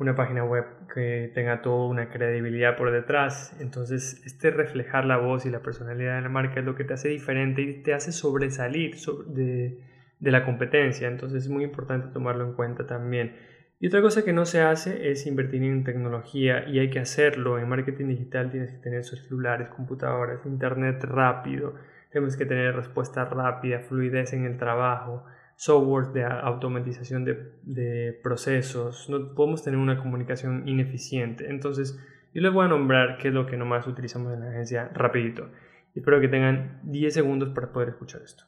una 0.00 0.14
página 0.14 0.42
web 0.44 0.64
que 0.94 1.30
tenga 1.34 1.60
toda 1.60 1.86
una 1.86 2.08
credibilidad 2.08 2.74
por 2.74 2.90
detrás. 2.90 3.54
Entonces, 3.60 4.22
este 4.24 4.50
reflejar 4.50 5.04
la 5.04 5.18
voz 5.18 5.44
y 5.44 5.50
la 5.50 5.60
personalidad 5.60 6.16
de 6.16 6.22
la 6.22 6.30
marca 6.30 6.60
es 6.60 6.64
lo 6.64 6.74
que 6.74 6.84
te 6.84 6.94
hace 6.94 7.10
diferente 7.10 7.60
y 7.60 7.82
te 7.82 7.92
hace 7.92 8.10
sobresalir 8.10 8.96
de, 9.26 9.84
de 10.18 10.30
la 10.30 10.46
competencia. 10.46 11.06
Entonces, 11.06 11.44
es 11.44 11.50
muy 11.50 11.64
importante 11.64 12.08
tomarlo 12.14 12.46
en 12.46 12.54
cuenta 12.54 12.86
también. 12.86 13.36
Y 13.80 13.88
otra 13.88 14.02
cosa 14.02 14.24
que 14.24 14.32
no 14.32 14.44
se 14.44 14.60
hace 14.60 15.10
es 15.10 15.26
invertir 15.26 15.62
en 15.64 15.82
tecnología 15.82 16.68
y 16.68 16.78
hay 16.78 16.90
que 16.90 17.00
hacerlo. 17.00 17.58
En 17.58 17.68
marketing 17.68 18.06
digital 18.06 18.50
tienes 18.50 18.72
que 18.72 18.78
tener 18.78 19.02
celulares, 19.04 19.68
computadoras, 19.70 20.44
internet 20.46 21.02
rápido. 21.02 21.74
Tenemos 22.12 22.36
que 22.36 22.46
tener 22.46 22.76
respuesta 22.76 23.24
rápida, 23.24 23.80
fluidez 23.80 24.34
en 24.34 24.44
el 24.44 24.58
trabajo 24.58 25.24
software 25.60 26.06
de 26.14 26.24
automatización 26.24 27.26
de, 27.26 28.18
procesos, 28.22 29.10
no 29.10 29.34
podemos 29.34 29.62
tener 29.62 29.78
una 29.78 29.98
comunicación 29.98 30.66
ineficiente. 30.66 31.50
Entonces, 31.50 32.00
yo 32.32 32.40
les 32.40 32.50
voy 32.50 32.64
a 32.64 32.68
nombrar 32.68 33.18
qué 33.18 33.28
es 33.28 33.34
lo 33.34 33.44
que 33.44 33.58
nomás 33.58 33.86
utilizamos 33.86 34.32
en 34.32 34.40
la 34.40 34.48
agencia 34.48 34.88
rapidito. 34.94 35.50
Espero 35.94 36.18
que 36.18 36.28
tengan 36.28 36.80
10 36.84 37.12
segundos 37.12 37.50
para 37.50 37.72
poder 37.72 37.90
escuchar 37.90 38.22
esto. 38.22 38.44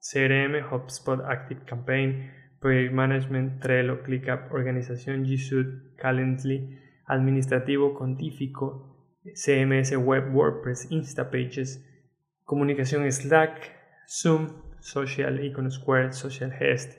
CRM, 0.00 0.56
HubSpot, 0.68 1.20
Active 1.20 1.60
Campaign, 1.64 2.28
Project 2.60 2.92
Management, 2.92 3.60
Trello, 3.60 4.02
ClickUp, 4.02 4.52
Organización 4.52 5.24
G 5.24 5.38
Suite, 5.38 5.96
Calendly, 5.96 6.78
Administrativo, 7.06 7.94
Contífico, 7.94 8.96
CMS 9.34 9.96
Web, 9.96 10.34
WordPress, 10.34 10.90
Instapages, 10.90 11.84
Comunicación 12.44 13.10
Slack, 13.10 13.72
Zoom, 14.08 14.62
Social 14.80 15.38
Square, 15.70 16.12
Social 16.12 16.52
Hest, 16.58 16.98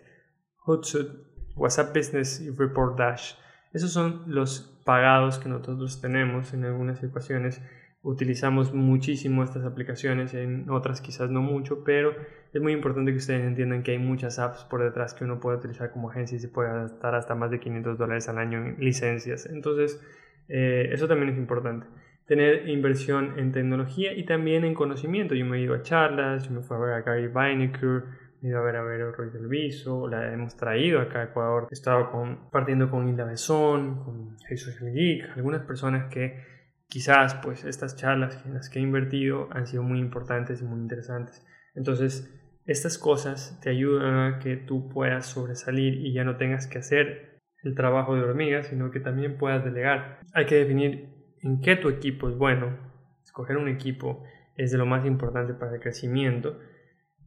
Hootsuite, 0.65 1.11
WhatsApp 1.55 1.95
Business 1.95 2.39
y 2.41 2.49
Report 2.51 2.97
Dash. 2.97 3.33
Esos 3.73 3.91
son 3.91 4.23
los 4.27 4.81
pagados 4.85 5.39
que 5.39 5.49
nosotros 5.49 6.01
tenemos 6.01 6.53
en 6.53 6.65
algunas 6.65 7.03
ecuaciones. 7.03 7.61
Utilizamos 8.01 8.73
muchísimo 8.73 9.43
estas 9.43 9.65
aplicaciones, 9.65 10.33
en 10.33 10.69
otras 10.69 11.01
quizás 11.01 11.29
no 11.29 11.41
mucho, 11.41 11.83
pero 11.83 12.15
es 12.53 12.61
muy 12.61 12.71
importante 12.71 13.11
que 13.11 13.17
ustedes 13.17 13.45
entiendan 13.45 13.83
que 13.83 13.91
hay 13.91 13.99
muchas 13.99 14.39
apps 14.39 14.63
por 14.63 14.83
detrás 14.83 15.13
que 15.13 15.25
uno 15.25 15.39
puede 15.39 15.57
utilizar 15.57 15.91
como 15.91 16.09
agencia 16.09 16.37
y 16.37 16.39
se 16.39 16.47
puede 16.47 16.69
gastar 16.69 17.15
hasta 17.15 17.35
más 17.35 17.51
de 17.51 17.59
500 17.59 17.97
dólares 17.97 18.29
al 18.29 18.37
año 18.37 18.59
en 18.59 18.77
licencias. 18.79 19.45
Entonces, 19.47 20.01
eh, 20.47 20.89
eso 20.93 21.07
también 21.07 21.29
es 21.29 21.37
importante 21.37 21.87
tener 22.29 22.69
inversión 22.69 23.39
en 23.39 23.51
tecnología 23.51 24.13
y 24.13 24.23
también 24.23 24.63
en 24.63 24.75
conocimiento. 24.75 25.33
Yo 25.33 25.45
me 25.45 25.57
he 25.57 25.61
ido 25.61 25.73
a 25.73 25.81
charlas, 25.81 26.47
yo 26.47 26.51
me 26.51 26.61
fui 26.61 26.77
a 26.77 26.79
ver 26.79 26.93
a 26.93 27.01
Gary 27.01 27.27
Vaynerchuk, 27.27 28.05
me 28.41 28.49
he 28.49 28.51
ido 28.51 28.59
a 28.59 28.61
ver 28.61 28.75
a 28.75 28.83
ver 28.83 29.01
a 29.01 29.11
Roy 29.11 29.31
del 29.31 29.47
Viso, 29.47 30.07
la 30.07 30.31
hemos 30.31 30.55
traído 30.55 31.01
acá 31.01 31.21
a 31.21 31.23
Ecuador. 31.23 31.67
He 31.71 31.73
estado 31.73 32.11
compartiendo 32.11 32.87
con 32.91 33.09
Hilda 33.09 33.25
Besón, 33.25 34.03
con 34.03 34.37
Jesús 34.47 34.79
Geek, 34.79 35.37
algunas 35.37 35.61
personas 35.63 36.05
que 36.13 36.58
quizás 36.89 37.35
pues 37.35 37.63
estas 37.63 37.95
charlas 37.95 38.43
en 38.45 38.55
las 38.55 38.69
que 38.69 38.79
he 38.79 38.81
invertido 38.81 39.47
han 39.51 39.67
sido 39.67 39.83
muy 39.83 39.99
importantes 39.99 40.61
y 40.61 40.65
muy 40.65 40.79
interesantes. 40.79 41.45
Entonces, 41.75 42.35
estas 42.65 42.97
cosas 42.97 43.57
te 43.61 43.69
ayudan 43.69 44.15
a 44.15 44.39
que 44.39 44.57
tú 44.57 44.89
puedas 44.89 45.27
sobresalir 45.27 45.93
y 46.05 46.13
ya 46.13 46.23
no 46.23 46.35
tengas 46.35 46.67
que 46.67 46.79
hacer 46.79 47.39
el 47.63 47.75
trabajo 47.75 48.15
de 48.15 48.23
hormiga, 48.23 48.63
sino 48.63 48.91
que 48.91 48.99
también 48.99 49.37
puedas 49.37 49.63
delegar. 49.63 50.19
Hay 50.33 50.45
que 50.45 50.55
definir 50.55 51.09
en 51.41 51.61
qué 51.61 51.75
tu 51.75 51.89
equipo 51.89 52.29
es 52.29 52.35
bueno. 52.35 52.77
Escoger 53.23 53.57
un 53.57 53.69
equipo 53.69 54.23
es 54.55 54.71
de 54.71 54.77
lo 54.77 54.85
más 54.85 55.05
importante 55.05 55.53
para 55.53 55.75
el 55.75 55.81
crecimiento. 55.81 56.59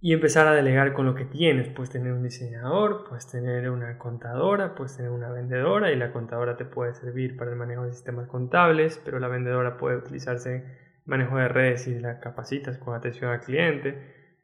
Y 0.04 0.12
empezar 0.12 0.48
a 0.48 0.52
delegar 0.52 0.94
con 0.94 1.06
lo 1.06 1.14
que 1.14 1.24
tienes. 1.24 1.68
Puedes 1.68 1.90
tener 1.90 2.12
un 2.12 2.24
diseñador, 2.24 3.04
puedes 3.08 3.28
tener 3.28 3.70
una 3.70 3.98
contadora, 3.98 4.74
puedes 4.74 4.96
tener 4.96 5.12
una 5.12 5.30
vendedora 5.30 5.92
y 5.92 5.96
la 5.96 6.12
contadora 6.12 6.56
te 6.56 6.64
puede 6.64 6.92
servir 6.92 7.36
para 7.36 7.52
el 7.52 7.56
manejo 7.56 7.84
de 7.84 7.92
sistemas 7.92 8.26
contables, 8.26 9.00
pero 9.04 9.20
la 9.20 9.28
vendedora 9.28 9.76
puede 9.76 9.98
utilizarse 9.98 10.56
en 10.56 10.64
manejo 11.04 11.36
de 11.36 11.46
redes 11.46 11.86
y 11.86 12.00
la 12.00 12.18
capacitas 12.18 12.78
con 12.78 12.96
atención 12.96 13.30
al 13.30 13.42
cliente. 13.42 13.96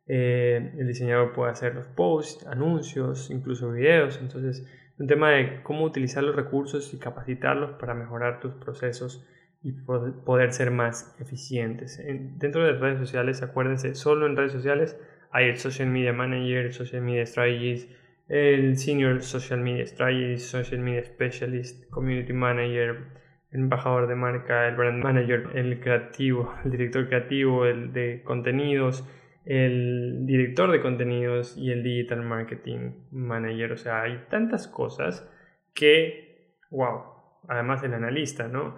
Eh, 0.07 0.75
el 0.79 0.87
diseñador 0.87 1.33
puede 1.33 1.51
hacer 1.51 1.75
los 1.75 1.89
posts, 1.89 2.47
anuncios, 2.47 3.29
incluso 3.29 3.73
videos. 3.73 4.21
Entonces, 4.23 4.65
un 4.97 5.09
tema 5.09 5.31
de 5.31 5.65
cómo 5.65 5.83
utilizar 5.83 6.23
los 6.23 6.37
recursos 6.37 6.95
y 6.95 7.01
capacitarlos 7.01 7.73
para 7.81 7.95
mejorar 7.95 8.39
tus 8.39 8.53
procesos 8.55 9.27
y 9.61 9.73
poder 9.73 10.53
ser 10.53 10.71
más 10.71 11.17
eficientes. 11.19 12.01
dentro 12.39 12.65
de 12.65 12.75
redes 12.75 13.01
sociales, 13.01 13.43
acuérdense, 13.43 13.97
solo 13.97 14.27
en 14.29 14.37
redes 14.37 14.53
sociales 14.53 14.97
hay 15.31 15.49
el 15.49 15.59
Social 15.59 15.89
Media 15.89 16.13
Manager, 16.13 16.67
el 16.67 16.73
Social 16.73 17.03
Media 17.03 17.27
Strategist, 17.27 17.91
el 18.29 18.77
Senior 18.77 19.23
Social 19.23 19.61
Media 19.61 19.87
Strategist, 19.87 20.51
Social 20.51 20.81
Media 20.81 21.05
Specialist, 21.05 21.89
Community 21.91 22.33
Manager, 22.33 23.19
embajador 23.53 24.07
de 24.07 24.15
marca, 24.15 24.69
el 24.69 24.77
Brand 24.77 25.03
Manager, 25.03 25.51
el 25.55 25.81
creativo, 25.81 26.55
el 26.65 26.71
director 26.71 27.09
creativo, 27.09 27.67
el 27.67 27.93
de 27.93 28.23
contenidos, 28.25 29.09
el 29.45 30.27
director 30.27 30.71
de 30.71 30.81
contenidos 30.81 31.57
y 31.57 31.71
el 31.71 31.83
Digital 31.83 32.23
Marketing 32.23 32.93
Manager. 33.11 33.73
O 33.73 33.77
sea, 33.77 34.03
hay 34.03 34.25
tantas 34.29 34.69
cosas 34.69 35.27
que, 35.75 36.59
wow, 36.71 37.03
además 37.49 37.83
el 37.83 37.95
analista, 37.95 38.49
¿no? 38.49 38.77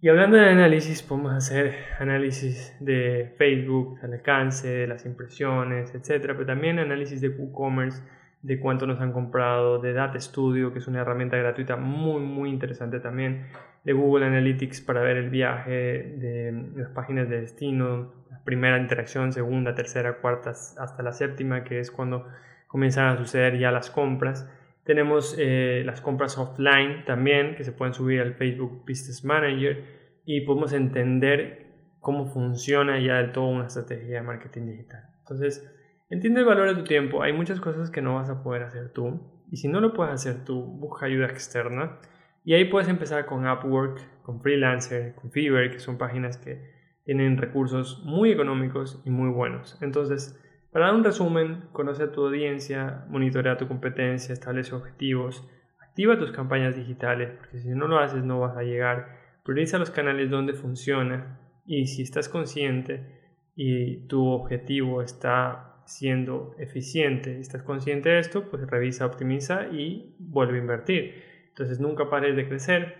Y 0.00 0.08
hablando 0.08 0.36
de 0.36 0.48
análisis, 0.48 1.02
podemos 1.02 1.32
hacer 1.32 1.74
análisis 1.98 2.72
de 2.78 3.34
Facebook, 3.36 3.98
el 4.04 4.12
alcance, 4.12 4.86
las 4.86 5.04
impresiones, 5.04 5.92
etcétera, 5.92 6.34
pero 6.34 6.46
también 6.46 6.78
análisis 6.78 7.20
de 7.20 7.30
WooCommerce, 7.30 8.04
de 8.42 8.60
cuánto 8.60 8.86
nos 8.86 9.00
han 9.00 9.12
comprado, 9.12 9.80
de 9.80 9.92
Data 9.92 10.20
Studio, 10.20 10.72
que 10.72 10.78
es 10.78 10.86
una 10.86 11.00
herramienta 11.00 11.36
gratuita 11.36 11.74
muy, 11.74 12.20
muy 12.20 12.48
interesante 12.48 13.00
también, 13.00 13.48
de 13.82 13.92
Google 13.92 14.26
Analytics 14.26 14.82
para 14.82 15.00
ver 15.00 15.16
el 15.16 15.30
viaje, 15.30 15.72
de 15.72 16.52
las 16.76 16.90
páginas 16.90 17.28
de 17.28 17.40
destino, 17.40 18.12
la 18.30 18.44
primera 18.44 18.78
interacción, 18.78 19.32
segunda, 19.32 19.74
tercera, 19.74 20.18
cuarta, 20.18 20.50
hasta 20.50 21.02
la 21.02 21.12
séptima, 21.12 21.64
que 21.64 21.80
es 21.80 21.90
cuando 21.90 22.24
comienzan 22.68 23.08
a 23.08 23.16
suceder 23.16 23.58
ya 23.58 23.72
las 23.72 23.90
compras. 23.90 24.48
Tenemos 24.88 25.36
eh, 25.38 25.82
las 25.84 26.00
compras 26.00 26.38
offline 26.38 27.04
también 27.04 27.56
que 27.56 27.62
se 27.62 27.72
pueden 27.72 27.92
subir 27.92 28.22
al 28.22 28.36
Facebook 28.36 28.86
Business 28.88 29.22
Manager 29.22 29.84
y 30.24 30.40
podemos 30.46 30.72
entender 30.72 31.66
cómo 32.00 32.24
funciona 32.24 32.98
ya 32.98 33.16
del 33.18 33.32
todo 33.32 33.48
una 33.48 33.66
estrategia 33.66 34.14
de 34.14 34.22
marketing 34.22 34.64
digital. 34.64 35.02
Entonces, 35.18 35.70
entiende 36.08 36.40
el 36.40 36.46
valor 36.46 36.68
de 36.70 36.76
tu 36.76 36.84
tiempo. 36.84 37.22
Hay 37.22 37.34
muchas 37.34 37.60
cosas 37.60 37.90
que 37.90 38.00
no 38.00 38.14
vas 38.14 38.30
a 38.30 38.42
poder 38.42 38.62
hacer 38.62 38.90
tú. 38.94 39.44
Y 39.50 39.58
si 39.58 39.68
no 39.68 39.82
lo 39.82 39.92
puedes 39.92 40.14
hacer 40.14 40.46
tú, 40.46 40.62
busca 40.62 41.04
ayuda 41.04 41.26
externa. 41.26 41.98
Y 42.42 42.54
ahí 42.54 42.64
puedes 42.64 42.88
empezar 42.88 43.26
con 43.26 43.46
Upwork, 43.46 44.22
con 44.22 44.40
Freelancer, 44.40 45.14
con 45.16 45.30
Fiverr, 45.30 45.70
que 45.70 45.80
son 45.80 45.98
páginas 45.98 46.38
que 46.38 46.62
tienen 47.04 47.36
recursos 47.36 48.02
muy 48.06 48.32
económicos 48.32 49.02
y 49.04 49.10
muy 49.10 49.28
buenos. 49.28 49.76
Entonces, 49.82 50.42
para 50.70 50.86
dar 50.86 50.94
un 50.94 51.04
resumen, 51.04 51.64
conoce 51.72 52.04
a 52.04 52.12
tu 52.12 52.26
audiencia, 52.26 53.04
monitorea 53.08 53.56
tu 53.56 53.66
competencia, 53.66 54.32
establece 54.32 54.74
objetivos, 54.74 55.48
activa 55.80 56.18
tus 56.18 56.30
campañas 56.30 56.76
digitales, 56.76 57.30
porque 57.38 57.58
si 57.58 57.68
no 57.70 57.88
lo 57.88 57.98
haces 57.98 58.22
no 58.22 58.40
vas 58.40 58.56
a 58.56 58.62
llegar. 58.62 59.16
Prioriza 59.44 59.78
los 59.78 59.90
canales 59.90 60.30
donde 60.30 60.52
funciona 60.52 61.40
y 61.64 61.86
si 61.86 62.02
estás 62.02 62.28
consciente 62.28 63.18
y 63.56 64.06
tu 64.08 64.26
objetivo 64.26 65.00
está 65.00 65.82
siendo 65.86 66.54
eficiente, 66.58 67.40
estás 67.40 67.62
consciente 67.62 68.10
de 68.10 68.18
esto, 68.18 68.50
pues 68.50 68.66
revisa, 68.66 69.06
optimiza 69.06 69.68
y 69.68 70.14
vuelve 70.18 70.58
a 70.58 70.60
invertir. 70.60 71.24
Entonces 71.48 71.80
nunca 71.80 72.10
pares 72.10 72.36
de 72.36 72.46
crecer. 72.46 72.94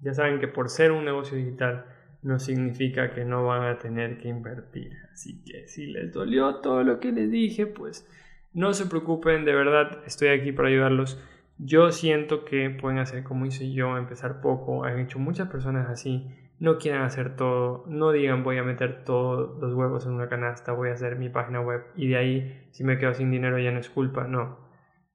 Ya 0.00 0.12
saben 0.14 0.40
que 0.40 0.48
por 0.48 0.68
ser 0.68 0.90
un 0.90 1.04
negocio 1.04 1.38
digital 1.38 1.86
no 2.24 2.38
significa 2.38 3.12
que 3.12 3.24
no 3.24 3.44
van 3.44 3.64
a 3.64 3.78
tener 3.78 4.18
que 4.18 4.28
invertir. 4.28 4.96
Así 5.12 5.44
que 5.44 5.68
si 5.68 5.86
les 5.86 6.10
dolió 6.10 6.56
todo 6.56 6.82
lo 6.82 6.98
que 6.98 7.12
les 7.12 7.30
dije, 7.30 7.66
pues 7.66 8.08
no 8.54 8.72
se 8.72 8.86
preocupen, 8.86 9.44
de 9.44 9.54
verdad 9.54 10.00
estoy 10.06 10.28
aquí 10.28 10.50
para 10.50 10.68
ayudarlos. 10.68 11.22
Yo 11.58 11.92
siento 11.92 12.44
que 12.46 12.70
pueden 12.70 12.98
hacer 12.98 13.24
como 13.24 13.44
hice 13.44 13.72
yo, 13.72 13.98
empezar 13.98 14.40
poco. 14.40 14.84
Han 14.84 15.00
hecho 15.00 15.18
muchas 15.18 15.48
personas 15.48 15.88
así. 15.90 16.26
No 16.58 16.78
quieren 16.78 17.02
hacer 17.02 17.36
todo. 17.36 17.84
No 17.88 18.10
digan 18.10 18.42
voy 18.42 18.56
a 18.56 18.64
meter 18.64 19.04
todos 19.04 19.60
los 19.60 19.74
huevos 19.74 20.06
en 20.06 20.12
una 20.12 20.28
canasta, 20.28 20.72
voy 20.72 20.88
a 20.88 20.94
hacer 20.94 21.16
mi 21.16 21.28
página 21.28 21.60
web 21.60 21.82
y 21.94 22.08
de 22.08 22.16
ahí 22.16 22.68
si 22.70 22.84
me 22.84 22.96
quedo 22.96 23.12
sin 23.12 23.30
dinero 23.30 23.58
ya 23.58 23.70
no 23.70 23.80
es 23.80 23.90
culpa. 23.90 24.26
No. 24.26 24.58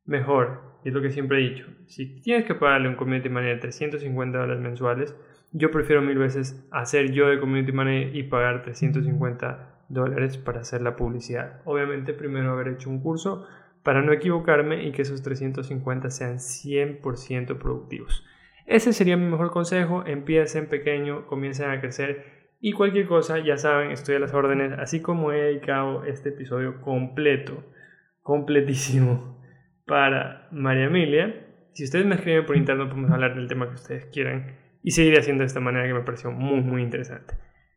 Mejor, 0.05 0.61
es 0.85 0.93
lo 0.93 1.01
que 1.01 1.09
siempre 1.09 1.39
he 1.39 1.49
dicho. 1.49 1.65
Si 1.87 2.21
tienes 2.21 2.45
que 2.45 2.53
pagarle 2.53 2.87
un 2.87 2.95
community 2.95 3.29
manager 3.29 3.61
350 3.61 4.37
dólares 4.37 4.61
mensuales, 4.61 5.15
yo 5.51 5.71
prefiero 5.71 6.01
mil 6.01 6.17
veces 6.17 6.67
hacer 6.71 7.11
yo 7.11 7.27
de 7.27 7.39
community 7.39 7.71
manager 7.71 8.15
y 8.15 8.23
pagar 8.23 8.61
350 8.63 9.85
dólares 9.89 10.37
para 10.37 10.61
hacer 10.61 10.81
la 10.81 10.95
publicidad. 10.95 11.61
Obviamente 11.65 12.13
primero 12.13 12.51
haber 12.51 12.69
hecho 12.69 12.89
un 12.89 13.01
curso 13.01 13.47
para 13.83 14.01
no 14.01 14.11
equivocarme 14.11 14.85
y 14.85 14.91
que 14.91 15.01
esos 15.01 15.23
350 15.23 16.09
sean 16.09 16.37
100% 16.37 17.57
productivos. 17.57 18.25
Ese 18.65 18.93
sería 18.93 19.17
mi 19.17 19.25
mejor 19.25 19.49
consejo, 19.49 20.03
empiecen 20.05 20.67
pequeño, 20.67 21.25
comiencen 21.25 21.71
a 21.71 21.81
crecer 21.81 22.39
y 22.59 22.73
cualquier 22.73 23.07
cosa, 23.07 23.39
ya 23.39 23.57
saben, 23.57 23.91
estoy 23.91 24.15
a 24.15 24.19
las 24.19 24.33
órdenes, 24.33 24.73
así 24.77 25.01
como 25.01 25.31
he 25.31 25.41
dedicado 25.41 26.03
este 26.03 26.29
episodio 26.29 26.81
completo, 26.81 27.63
completísimo 28.21 29.41
para 29.87 30.47
María 30.51 30.85
Emilia 30.85 31.47
Si 31.73 31.85
ustedes 31.85 32.05
me 32.05 32.15
escriben 32.15 32.45
por 32.45 32.57
interno, 32.57 32.89
podemos 32.89 33.11
hablar 33.11 33.33
del 33.33 33.47
tema 33.47 33.69
que 33.69 33.75
ustedes 33.75 34.05
quieran 34.07 34.68
y 34.83 34.91
seguiré 34.91 35.19
haciendo 35.19 35.41
de 35.41 35.47
esta 35.47 35.59
manera 35.59 35.87
que 35.87 35.93
me 35.93 36.01
pareció 36.01 36.31
muy, 36.31 36.61
muy 36.61 36.81
interesante. 36.81 37.35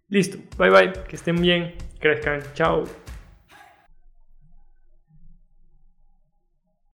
Listo, 0.09 0.39
bye 0.59 0.71
bye, 0.71 0.93
que 1.09 1.17
estén 1.17 1.41
bien, 1.41 1.75
crezcan, 2.01 2.41
chao. 2.55 3.02